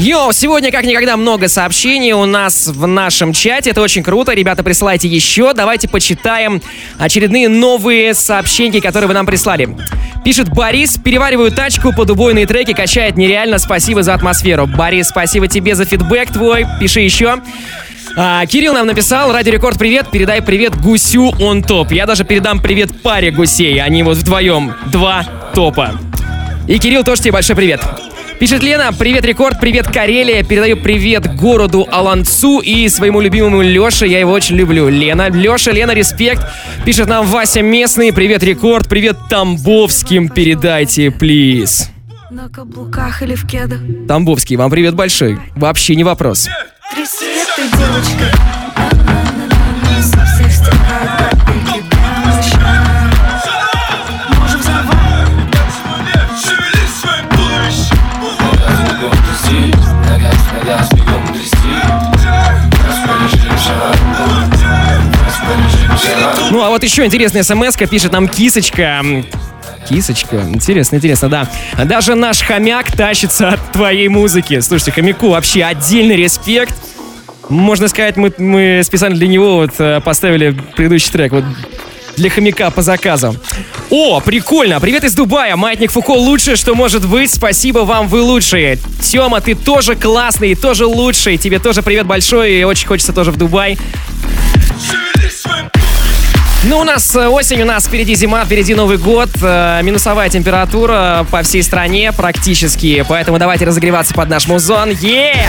Йоу, 0.05 0.33
сегодня 0.35 0.71
как 0.71 0.85
никогда 0.85 1.17
много 1.17 1.49
сообщений 1.49 2.13
у 2.13 2.27
нас 2.27 2.67
в 2.67 2.87
нашем 2.87 3.33
чате. 3.33 3.71
Это 3.71 3.81
очень 3.81 4.03
круто. 4.03 4.35
Ребята, 4.35 4.63
присылайте 4.63 5.09
еще. 5.09 5.55
Давайте 5.55 5.89
почитаем 5.89 6.61
очередные 6.99 7.49
новые 7.49 8.13
сообщения, 8.13 8.83
которые 8.83 9.09
вы 9.09 9.15
нам 9.15 9.25
прислали. 9.25 9.75
Пишет 10.23 10.51
Борис, 10.51 10.99
перевариваю 10.99 11.51
тачку 11.53 11.95
под 11.95 12.11
убойные 12.11 12.47
треки, 12.47 12.75
качает 12.75 13.17
нереально. 13.17 13.57
Спасибо 13.57 14.03
за 14.03 14.13
атмосферу. 14.13 14.67
Борис, 14.67 15.09
спасибо 15.09 15.49
тебе 15.49 15.75
за 15.75 15.87
фидбэк 15.87 16.33
твой. 16.33 16.67
Пиши 16.79 17.01
еще. 17.01 17.39
А, 18.15 18.45
Кирилл 18.45 18.75
нам 18.75 18.87
написал, 18.87 19.33
Радио 19.33 19.55
Рекорд, 19.55 19.79
привет, 19.79 20.11
передай 20.11 20.43
привет 20.43 20.79
гусю, 20.79 21.33
он 21.41 21.63
топ. 21.63 21.93
Я 21.93 22.05
даже 22.05 22.25
передам 22.25 22.61
привет 22.61 22.91
паре 23.01 23.31
гусей, 23.31 23.81
они 23.81 24.03
вот 24.03 24.19
вдвоем, 24.19 24.75
два 24.93 25.25
топа. 25.55 25.93
И 26.69 26.79
Кирилл, 26.79 27.05
тоже 27.05 27.23
тебе 27.23 27.33
большой 27.33 27.57
привет. 27.57 27.81
Пишет 28.39 28.63
Лена, 28.63 28.93
привет, 28.93 29.25
Рекорд, 29.25 29.61
привет, 29.61 29.87
Карелия, 29.87 30.43
передаю 30.43 30.77
привет 30.77 31.35
городу 31.37 31.89
Олонцу 31.91 32.59
и 32.59 32.89
своему 32.89 33.21
любимому 33.21 33.63
Леше, 33.63 34.07
я 34.07 34.19
его 34.19 34.33
очень 34.33 34.57
люблю. 34.57 34.89
Лена, 34.89 35.31
Леша, 35.31 35.71
Лена, 35.71 35.93
респект. 35.93 36.45
Пишет 36.85 37.09
нам 37.09 37.27
Вася 37.27 37.63
Местный, 37.63 38.13
привет, 38.13 38.43
Рекорд, 38.43 38.89
привет 38.89 39.17
Тамбовским, 39.31 40.29
передайте, 40.29 41.11
please. 41.11 41.91
На 42.31 42.49
каблуках 42.49 43.23
или 43.23 43.37
в 43.37 43.47
кедах 43.47 43.79
Тамбовский, 44.09 44.57
вам 44.57 44.71
привет 44.71 44.95
большой, 44.95 45.39
вообще 45.55 45.95
не 45.95 46.05
вопрос. 46.05 46.49
Этой 46.93 47.69
девочкой 47.71 48.64
Ну, 66.55 66.63
а 66.63 66.71
вот 66.71 66.85
еще 66.85 67.05
интересная 67.05 67.43
смс 67.43 67.77
пишет 67.91 68.13
нам 68.13 68.29
Кисочка. 68.29 69.03
Кисочка, 69.89 70.37
интересно, 70.49 70.95
интересно, 70.95 71.29
да. 71.29 71.51
Даже 71.85 72.15
наш 72.15 72.43
хомяк 72.43 72.93
тащится 72.93 73.49
от 73.49 73.73
твоей 73.73 74.07
музыки. 74.07 74.61
Слушайте, 74.61 74.93
хомяку 74.93 75.31
вообще 75.31 75.65
отдельный 75.65 76.15
респект. 76.15 76.77
Можно 77.49 77.89
сказать, 77.89 78.17
мы, 78.17 78.33
мы 78.39 78.83
специально 78.85 79.17
для 79.17 79.27
него 79.27 79.57
вот 79.57 79.73
э, 79.79 80.01
поставили 80.01 80.57
предыдущий 80.77 81.11
трек. 81.11 81.33
Вот 81.33 81.43
для 82.17 82.31
хомяка 82.31 82.71
по 82.71 82.83
заказу. 82.83 83.35
О, 83.91 84.21
прикольно! 84.21 84.79
Привет 84.79 85.03
из 85.03 85.15
Дубая! 85.15 85.57
Маятник 85.57 85.91
Фуко 85.91 86.13
лучшее, 86.13 86.55
что 86.55 86.77
может 86.77 87.05
быть. 87.05 87.35
Спасибо 87.35 87.81
вам, 87.81 88.07
вы 88.07 88.21
лучшие. 88.21 88.79
Тёма, 89.03 89.41
ты 89.41 89.57
тоже 89.57 89.97
классный, 89.97 90.55
тоже 90.55 90.87
лучший. 90.87 91.37
Тебе 91.37 91.59
тоже 91.59 91.83
привет 91.83 92.07
большой 92.07 92.53
и 92.53 92.63
очень 92.63 92.87
хочется 92.87 93.13
тоже 93.13 93.33
в 93.33 93.37
Дубай. 93.39 93.77
Ну, 96.67 96.79
у 96.79 96.85
нас 96.85 97.15
э, 97.15 97.29
осень, 97.29 97.61
у 97.61 97.67
нас 97.67 97.87
впереди 97.87 98.15
зима, 98.15 98.43
впереди 98.47 98.75
Новый 98.75 98.97
год, 98.97 99.29
э, 99.43 99.81
минусовая 99.83 100.31
температура 100.31 101.27
по 101.31 101.43
всей 101.43 101.63
стране 101.63 102.11
практически, 102.11 103.05
поэтому 103.07 103.39
давайте 103.39 103.67
разогреваться 103.67 104.15
под 104.15 104.31
наш 104.31 104.47
музон. 104.47 104.91
Yeah! 104.91 105.47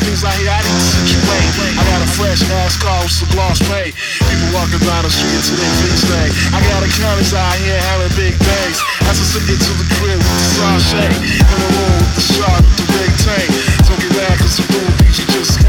People 0.00 0.16
out 0.26 0.36
here 0.40 0.50
I 0.50 0.60
to 0.64 0.80
situate. 0.80 1.76
I 1.76 1.82
got 1.84 2.00
a 2.02 2.10
fresh 2.16 2.42
ass 2.64 2.76
car 2.80 3.00
with 3.04 3.12
some 3.12 3.30
gloss 3.30 3.60
paint. 3.68 3.94
People 3.94 4.48
walking 4.56 4.82
down 4.82 5.04
the 5.04 5.12
street 5.12 5.42
to 5.48 5.54
their 5.54 5.74
face 5.84 6.04
thing. 6.08 6.30
I 6.52 6.58
got 6.72 6.80
accountants 6.82 7.32
out 7.32 7.56
here 7.60 7.78
having 7.92 8.12
big 8.16 8.34
days. 8.40 8.78
As 9.08 9.20
I 9.20 9.24
sit 9.24 9.44
into 9.48 9.72
the 9.76 9.86
crib 9.96 10.18
with 10.18 10.36
the 10.40 10.48
sachet. 10.56 11.12
In 11.14 11.44
the 11.46 11.68
room 11.76 11.94
with 12.00 12.12
the 12.16 12.24
shark 12.24 12.62
with 12.64 12.76
the 12.80 12.86
big 12.96 13.10
tank. 13.20 13.48
Don't 13.86 14.00
get 14.00 14.12
mad 14.16 14.36
cause 14.40 14.58
I'm 14.60 14.68
doing 14.72 15.00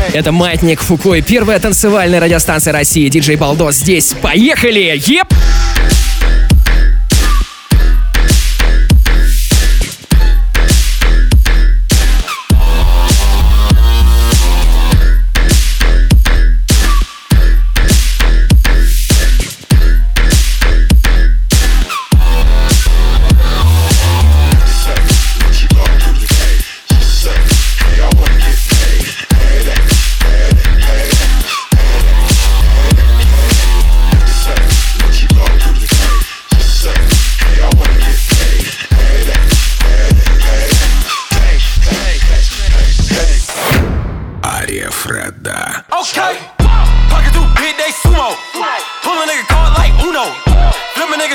can't. 0.02 0.16
Это 0.16 0.32
Маятник 0.32 0.82
Фуко 0.82 1.14
и 1.14 1.22
первая 1.22 1.60
танцевальная 1.60 2.20
радиостанция 2.20 2.74
России. 2.74 3.08
Диджей 3.10 3.36
Балдос 3.36 3.76
здесь. 3.76 4.14
Поехали! 4.22 5.02
Еп! 5.08 5.34
Ария 5.34 5.51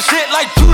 shit 0.01 0.29
like. 0.31 0.47
You 0.57 0.67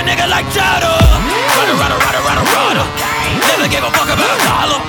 a 0.00 0.02
nigga 0.02 0.26
like 0.28 0.48
chowder. 0.48 0.96
Rada, 1.56 1.74
rada, 1.76 1.96
rada, 2.00 2.20
rada, 2.24 2.42
rada. 2.56 2.84
Never 3.48 3.68
gave 3.68 3.84
a 3.84 3.90
fuck 3.92 4.08
about 4.08 4.32
a 4.32 4.38
dollar. 4.48 4.80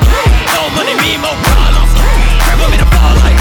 No 0.55 0.61
money, 0.75 0.95
me, 1.03 1.17
more 1.19 1.35
problems. 1.43 1.91
With 2.59 2.71
me 2.71 2.77
to 2.77 2.85
fall 2.85 3.15
like 3.25 3.40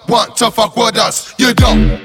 want 0.11 0.35
to 0.35 0.51
fuck 0.51 0.75
with 0.75 0.97
us. 0.97 1.33
You 1.39 1.53
don't. 1.53 2.01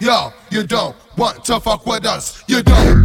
Yo, 0.00 0.06
yo, 0.06 0.10
yo, 0.10 0.32
you 0.50 0.66
don't 0.66 0.96
want 1.16 1.44
to 1.44 1.60
fuck 1.60 1.86
with 1.86 2.06
us. 2.06 2.42
You 2.46 2.62
don't. 2.62 3.03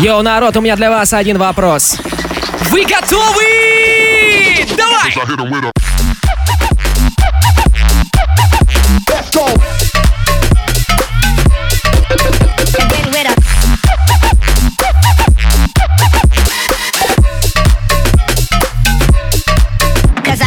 Йоу, 0.00 0.22
народ, 0.22 0.56
у 0.56 0.62
меня 0.62 0.76
для 0.76 0.88
вас 0.88 1.12
один 1.12 1.36
вопрос. 1.36 1.98
Вы 2.70 2.86
готовы? 2.86 3.44
Давай! 4.74 5.12
Let's 9.06 9.30
go. 9.30 9.46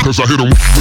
Cause 0.03 0.19
I 0.19 0.25
hit 0.25 0.39
him. 0.39 0.72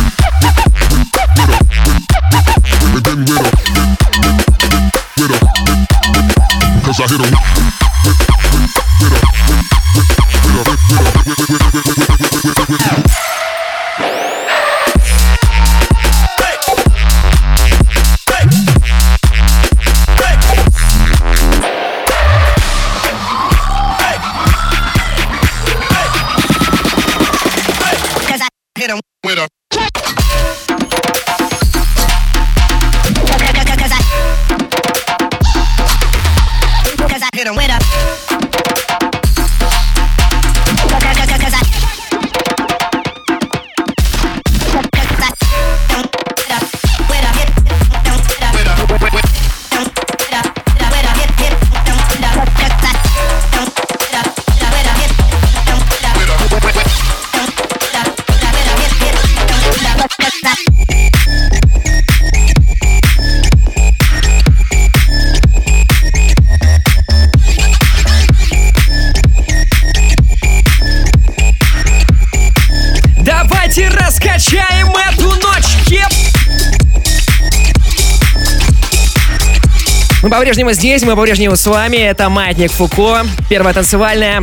По-прежнему 80.33 80.73
здесь, 80.73 81.03
мы 81.03 81.15
по-прежнему 81.15 81.57
с 81.57 81.67
вами. 81.67 81.99
Это 81.99 82.31
Маятник 82.31 82.73
Фуко, 82.73 83.27
первая 83.51 83.75
танцевальная. 83.75 84.43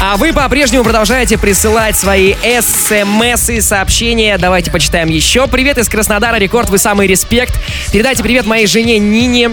А 0.00 0.16
вы 0.16 0.32
по-прежнему 0.32 0.82
продолжаете 0.82 1.36
присылать 1.36 1.94
свои 1.94 2.32
смс 2.62 3.50
и 3.50 3.60
сообщения. 3.60 4.38
Давайте 4.38 4.70
почитаем 4.70 5.08
еще. 5.08 5.46
Привет 5.46 5.76
из 5.76 5.90
Краснодара, 5.90 6.36
Рекорд, 6.36 6.70
вы 6.70 6.78
самый 6.78 7.06
респект. 7.06 7.54
Передайте 7.92 8.22
привет 8.22 8.46
моей 8.46 8.66
жене 8.66 8.98
Нине. 8.98 9.50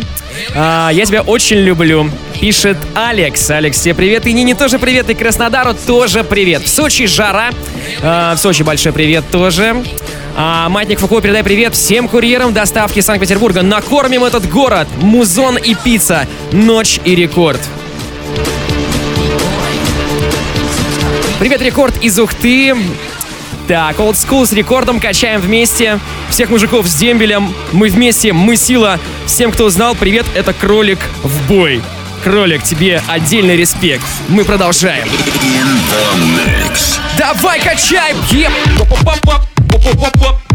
А, 0.56 0.90
я 0.94 1.06
тебя 1.06 1.22
очень 1.22 1.58
люблю. 1.58 2.10
Пишет 2.40 2.78
Алекс. 2.96 3.50
Алекс, 3.50 3.80
тебе 3.82 3.94
привет. 3.94 4.26
И 4.26 4.32
Нине 4.32 4.56
тоже 4.56 4.80
привет. 4.80 5.10
И 5.10 5.16
Краснодару 5.16 5.74
тоже 5.74 6.24
привет. 6.24 6.64
В 6.64 6.70
Сочи 6.70 7.08
жара. 7.08 7.50
А, 8.02 8.36
в 8.36 8.40
Сочи 8.40 8.64
большой 8.64 8.94
привет 8.94 9.26
тоже. 9.32 9.84
А, 10.36 10.70
Матник 10.70 11.00
Фуко, 11.00 11.22
передай 11.22 11.44
привет 11.44 11.76
всем 11.76 12.08
курьерам 12.08 12.54
доставки 12.54 13.00
Санкт-Петербурга. 13.02 13.62
Накормим 13.62 14.24
этот 14.24 14.50
город. 14.50 14.88
Музон 14.98 15.58
и 15.58 15.76
пицца. 15.76 16.28
Ночь 16.52 17.00
и 17.04 17.16
рекорд. 17.16 17.60
Привет, 21.40 21.62
рекорд 21.62 22.02
из 22.02 22.18
Ухты. 22.20 22.76
Так, 23.68 23.98
Old 23.98 24.14
School 24.14 24.46
с 24.46 24.54
рекордом 24.54 25.00
качаем 25.00 25.42
вместе. 25.42 26.00
Всех 26.30 26.50
мужиков 26.50 26.88
с 26.88 26.96
дембелем. 26.96 27.54
Мы 27.72 27.90
вместе, 27.90 28.32
мы 28.32 28.56
сила. 28.56 29.00
Всем, 29.26 29.52
кто 29.52 29.66
узнал, 29.66 29.96
привет, 29.96 30.26
это 30.36 30.54
Кролик 30.54 31.00
в 31.24 31.48
бой. 31.48 31.82
Кролик, 32.24 32.64
тебе 32.64 33.02
отдельный 33.08 33.58
респект. 33.58 34.06
Мы 34.28 34.46
продолжаем. 34.46 35.08
Давай 37.18 37.60
качай! 37.60 38.16
Pop, 39.72 39.82
pop, 39.82 39.98
pop, 39.98 40.14
pop. 40.20 40.51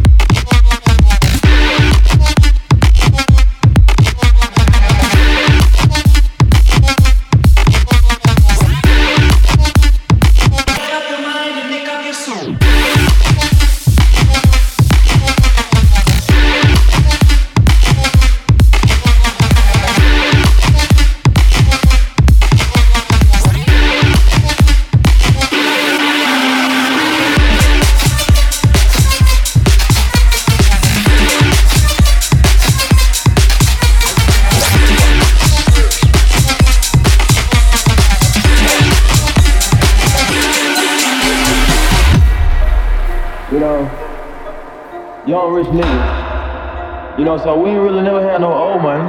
Know, 47.26 47.36
so 47.42 47.58
we 47.58 47.70
ain't 47.70 47.82
really 47.82 48.02
never 48.06 48.22
had 48.22 48.40
no 48.40 48.54
old 48.54 48.78
money. 48.78 49.02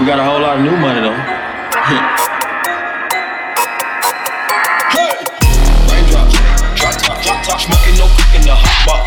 We 0.00 0.08
got 0.08 0.16
a 0.16 0.24
whole 0.24 0.40
lot 0.40 0.56
of 0.56 0.64
new 0.64 0.72
money 0.72 1.04
though. 1.04 1.12
Raindrop, 5.92 6.32
drop 6.80 6.96
top, 6.96 7.20
drop 7.20 7.44
top, 7.44 7.60
smoking 7.60 8.00
no 8.00 8.08
cook 8.08 8.32
in 8.32 8.48
the 8.48 8.56
hot 8.56 8.88
pot. 8.88 9.04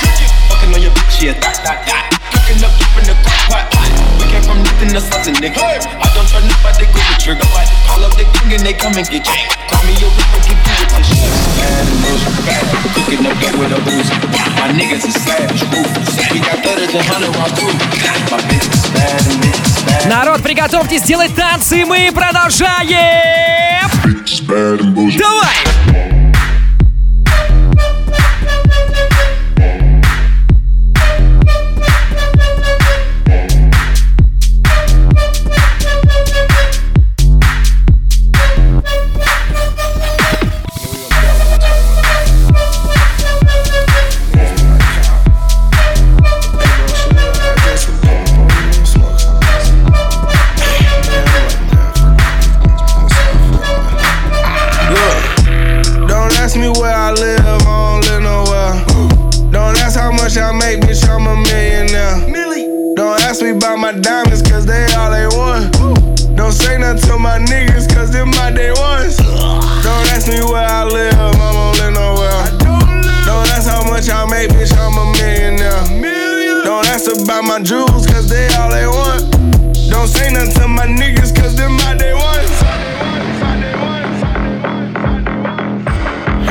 Fucking 0.54 0.70
on 0.70 0.82
your 0.86 0.94
bitch, 0.94 1.26
yeah, 1.26 1.34
that, 1.42 1.58
that, 1.66 1.90
that. 1.90 2.06
Cooking 2.38 2.62
up 2.62 2.70
dope 2.78 3.02
in 3.02 3.06
the 3.10 3.18
crock 3.18 3.66
pot. 3.74 3.90
We 4.22 4.30
came 4.30 4.46
from 4.46 4.62
nothing 4.62 4.94
to 4.94 5.02
something, 5.02 5.34
nigga. 5.42 5.58
I 5.58 6.06
don't 6.14 6.30
I 6.30 6.70
they 6.78 6.86
go 6.86 7.02
the 7.02 7.18
trigger. 7.18 7.50
Call 7.90 8.06
up 8.06 8.14
the 8.14 8.30
king 8.38 8.54
and 8.54 8.62
they 8.62 8.78
come 8.78 8.94
and 8.94 9.10
get 9.10 9.26
you. 9.26 9.42
Call 9.74 9.82
me 9.90 9.98
your. 9.98 10.10
Bad 10.14 10.30
and 10.30 10.38
bullshit, 10.38 10.69
Народ, 20.06 20.42
приготовьтесь 20.42 21.04
делать 21.04 21.36
танцы, 21.36 21.86
мы 21.86 22.12
продолжаем! 22.14 23.90
Давай! 25.18 26.19
About 77.18 77.44
my 77.44 77.60
jewels, 77.62 78.06
cause 78.08 78.30
they 78.30 78.48
all 78.56 78.70
they 78.70 78.88
want. 78.88 79.24
Don't 79.90 80.08
say 80.08 80.32
nothing 80.32 80.54
to 80.54 80.68
my 80.68 80.86
niggas, 80.86 81.34
cause 81.36 81.56
them 81.56 81.74
my 81.74 81.96
day 81.96 82.14
ones. 82.14 82.50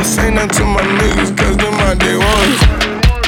Say 0.06 0.30
nothing 0.30 0.50
to 0.58 0.64
my 0.64 0.82
niggas, 0.98 1.36
cause 1.36 1.56
them 1.56 1.74
my 1.76 1.94
day 1.94 2.16
ones. 2.16 2.58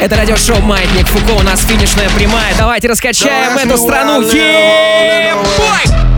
Это 0.00 0.16
радиошоу 0.16 0.60
«Маятник 0.62 1.06
Фуко», 1.06 1.32
у 1.32 1.42
нас 1.42 1.60
финишная 1.60 2.08
прямая. 2.10 2.54
Давайте 2.56 2.88
раскачаем 2.88 3.58
эту 3.58 3.76
страну. 3.76 4.22
Е-бой! 4.22 5.84
Don't 5.86 6.09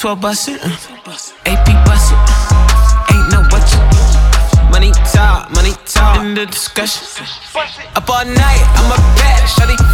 12 0.00 0.18
bus 0.18 0.48
it. 0.48 0.62
AP 1.44 1.66
bust 1.84 2.14
it. 2.14 2.18
Ain't 3.12 3.28
no 3.28 3.44
budget. 3.50 3.84
Money 4.70 4.92
talk, 5.12 5.50
money 5.52 5.72
talk. 5.84 6.16
In 6.24 6.32
the 6.32 6.46
discussion. 6.46 7.04
Up 7.94 8.08
all 8.08 8.24
night, 8.24 8.64
I'm 8.80 8.90
a 8.92 8.96
bad 9.20 9.44
shawty 9.46 9.89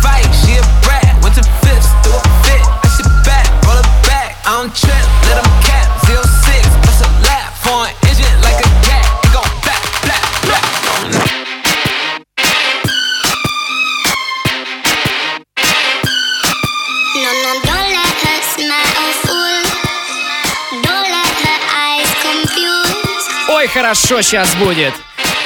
хорошо 23.86 24.20
сейчас 24.20 24.52
будет. 24.56 24.92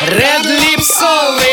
Red 0.01 0.47
lips 0.47 0.91
always 1.03 1.50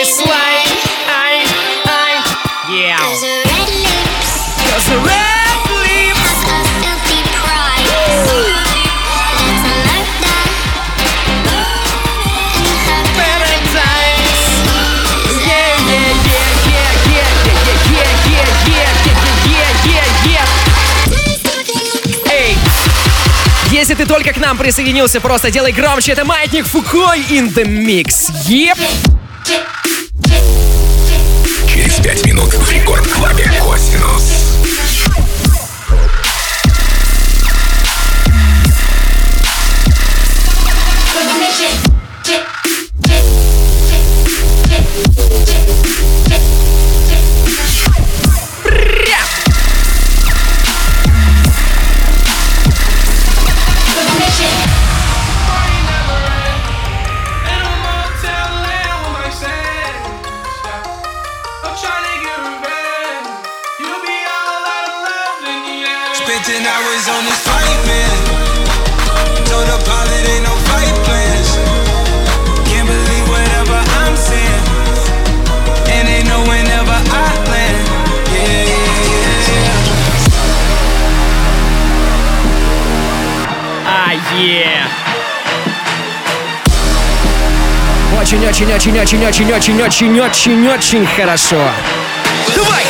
нам 24.47 24.57
присоединился, 24.57 25.19
просто 25.19 25.51
делай 25.51 25.73
громче. 25.73 26.13
Это 26.13 26.23
Маятник 26.23 26.65
Фукой 26.67 27.19
in 27.29 27.53
the 27.53 27.65
mix. 27.65 28.31
Еп! 28.47 28.77
Yeah. 84.37 84.37
А, 84.37 84.39
е! 84.39 84.85
Очень-очень-очень-очень-очень-очень-очень-очень 88.19 91.07
хорошо. 91.15 91.61
Давай! 92.55 92.83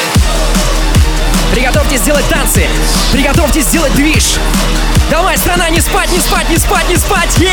Приготовьтесь 1.54 2.00
сделать 2.00 2.26
танцы. 2.30 2.66
Приготовьтесь 3.12 3.66
сделать 3.66 3.94
движ. 3.94 4.40
Давай, 5.10 5.38
страна, 5.38 5.70
не 5.70 5.82
спать, 5.82 6.12
не 6.12 6.20
спать, 6.20 6.50
не 6.50 6.58
спать, 6.58 6.90
не 6.90 6.98
спать. 6.98 7.38
Е! 7.38 7.50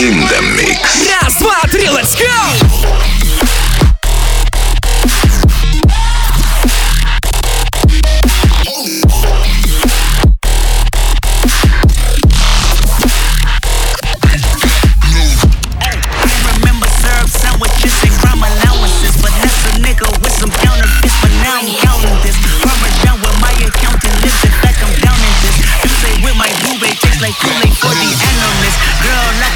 In 0.00 0.26
the 0.28 0.40
mix. 0.40 0.80
Раз, 1.22 1.36
два, 1.36 1.60
три, 1.70 1.86
let's 1.86 2.16
go! 2.16 2.26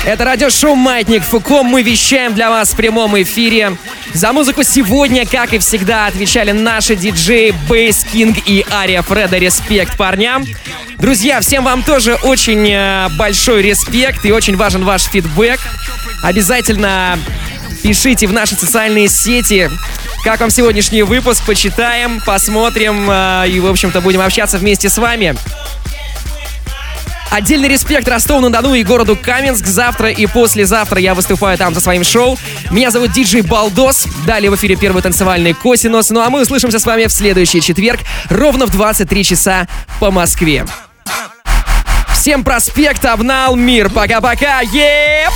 Это 0.08 0.24
радиошоу 0.24 0.74
«Маятник 0.74 1.22
Фуко». 1.22 1.62
Мы 1.62 1.82
вещаем 1.82 2.32
для 2.32 2.48
вас 2.48 2.70
в 2.70 2.76
прямом 2.76 3.20
эфире. 3.20 3.76
За 4.14 4.32
музыку 4.32 4.62
сегодня, 4.62 5.26
как 5.26 5.52
и 5.52 5.58
всегда, 5.58 6.06
отвечали 6.06 6.52
наши 6.52 6.96
диджеи 6.96 7.52
Бейс 7.68 8.06
Кинг 8.10 8.38
и 8.46 8.64
Ария 8.72 9.02
Фреда. 9.02 9.36
Респект 9.36 9.98
парням. 9.98 10.46
Друзья, 10.96 11.42
всем 11.42 11.62
вам 11.62 11.82
тоже 11.82 12.14
очень 12.22 12.66
э, 12.70 13.10
большой 13.18 13.60
респект 13.60 14.24
и 14.24 14.32
очень 14.32 14.56
важен 14.56 14.82
ваш 14.82 15.02
фидбэк. 15.02 15.60
Обязательно 16.22 17.18
пишите 17.82 18.26
в 18.26 18.32
наши 18.32 18.54
социальные 18.54 19.08
сети, 19.08 19.68
как 20.24 20.40
вам 20.40 20.48
сегодняшний 20.48 21.02
выпуск, 21.02 21.44
почитаем, 21.44 22.22
посмотрим 22.24 23.10
э, 23.10 23.50
и, 23.50 23.60
в 23.60 23.66
общем-то, 23.66 24.00
будем 24.00 24.22
общаться 24.22 24.56
вместе 24.56 24.88
с 24.88 24.96
вами. 24.96 25.36
Отдельный 27.30 27.68
респект 27.68 28.08
Ростову-на-Дону 28.08 28.74
и 28.74 28.82
городу 28.82 29.16
Каменск. 29.16 29.66
Завтра 29.66 30.10
и 30.10 30.26
послезавтра 30.26 30.98
я 31.00 31.14
выступаю 31.14 31.58
там 31.58 31.74
со 31.74 31.80
своим 31.80 32.02
шоу. 32.02 32.38
Меня 32.70 32.90
зовут 32.90 33.12
Диджей 33.12 33.42
Балдос. 33.42 34.06
Далее 34.26 34.50
в 34.50 34.56
эфире 34.56 34.76
первый 34.76 35.02
танцевальный 35.02 35.52
Косинус. 35.52 36.10
Ну 36.10 36.20
а 36.20 36.30
мы 36.30 36.42
услышимся 36.42 36.78
с 36.78 36.86
вами 36.86 37.06
в 37.06 37.12
следующий 37.12 37.60
четверг 37.60 38.00
ровно 38.30 38.66
в 38.66 38.70
23 38.70 39.24
часа 39.24 39.68
по 40.00 40.10
Москве. 40.10 40.64
Всем 42.14 42.44
проспект, 42.44 43.04
обнал 43.04 43.56
мир. 43.56 43.90
Пока-пока. 43.90 44.60
Еп! 44.60 45.32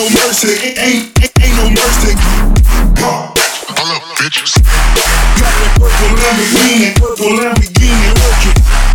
No 0.00 0.08
mercy, 0.08 0.48
ain't, 0.64 1.12
ain't, 1.20 1.44
ain't 1.44 1.56
no 1.56 1.68
mercy. 1.68 2.16
Hold 3.04 3.90
up, 3.92 4.02
bitches. 4.16 4.56
Got 4.56 5.52
that 5.60 5.76
purple 5.76 6.16
Lamborghini, 6.16 6.96
purple 6.96 7.36
Lamborghini 7.36 8.08
working. 8.16 8.89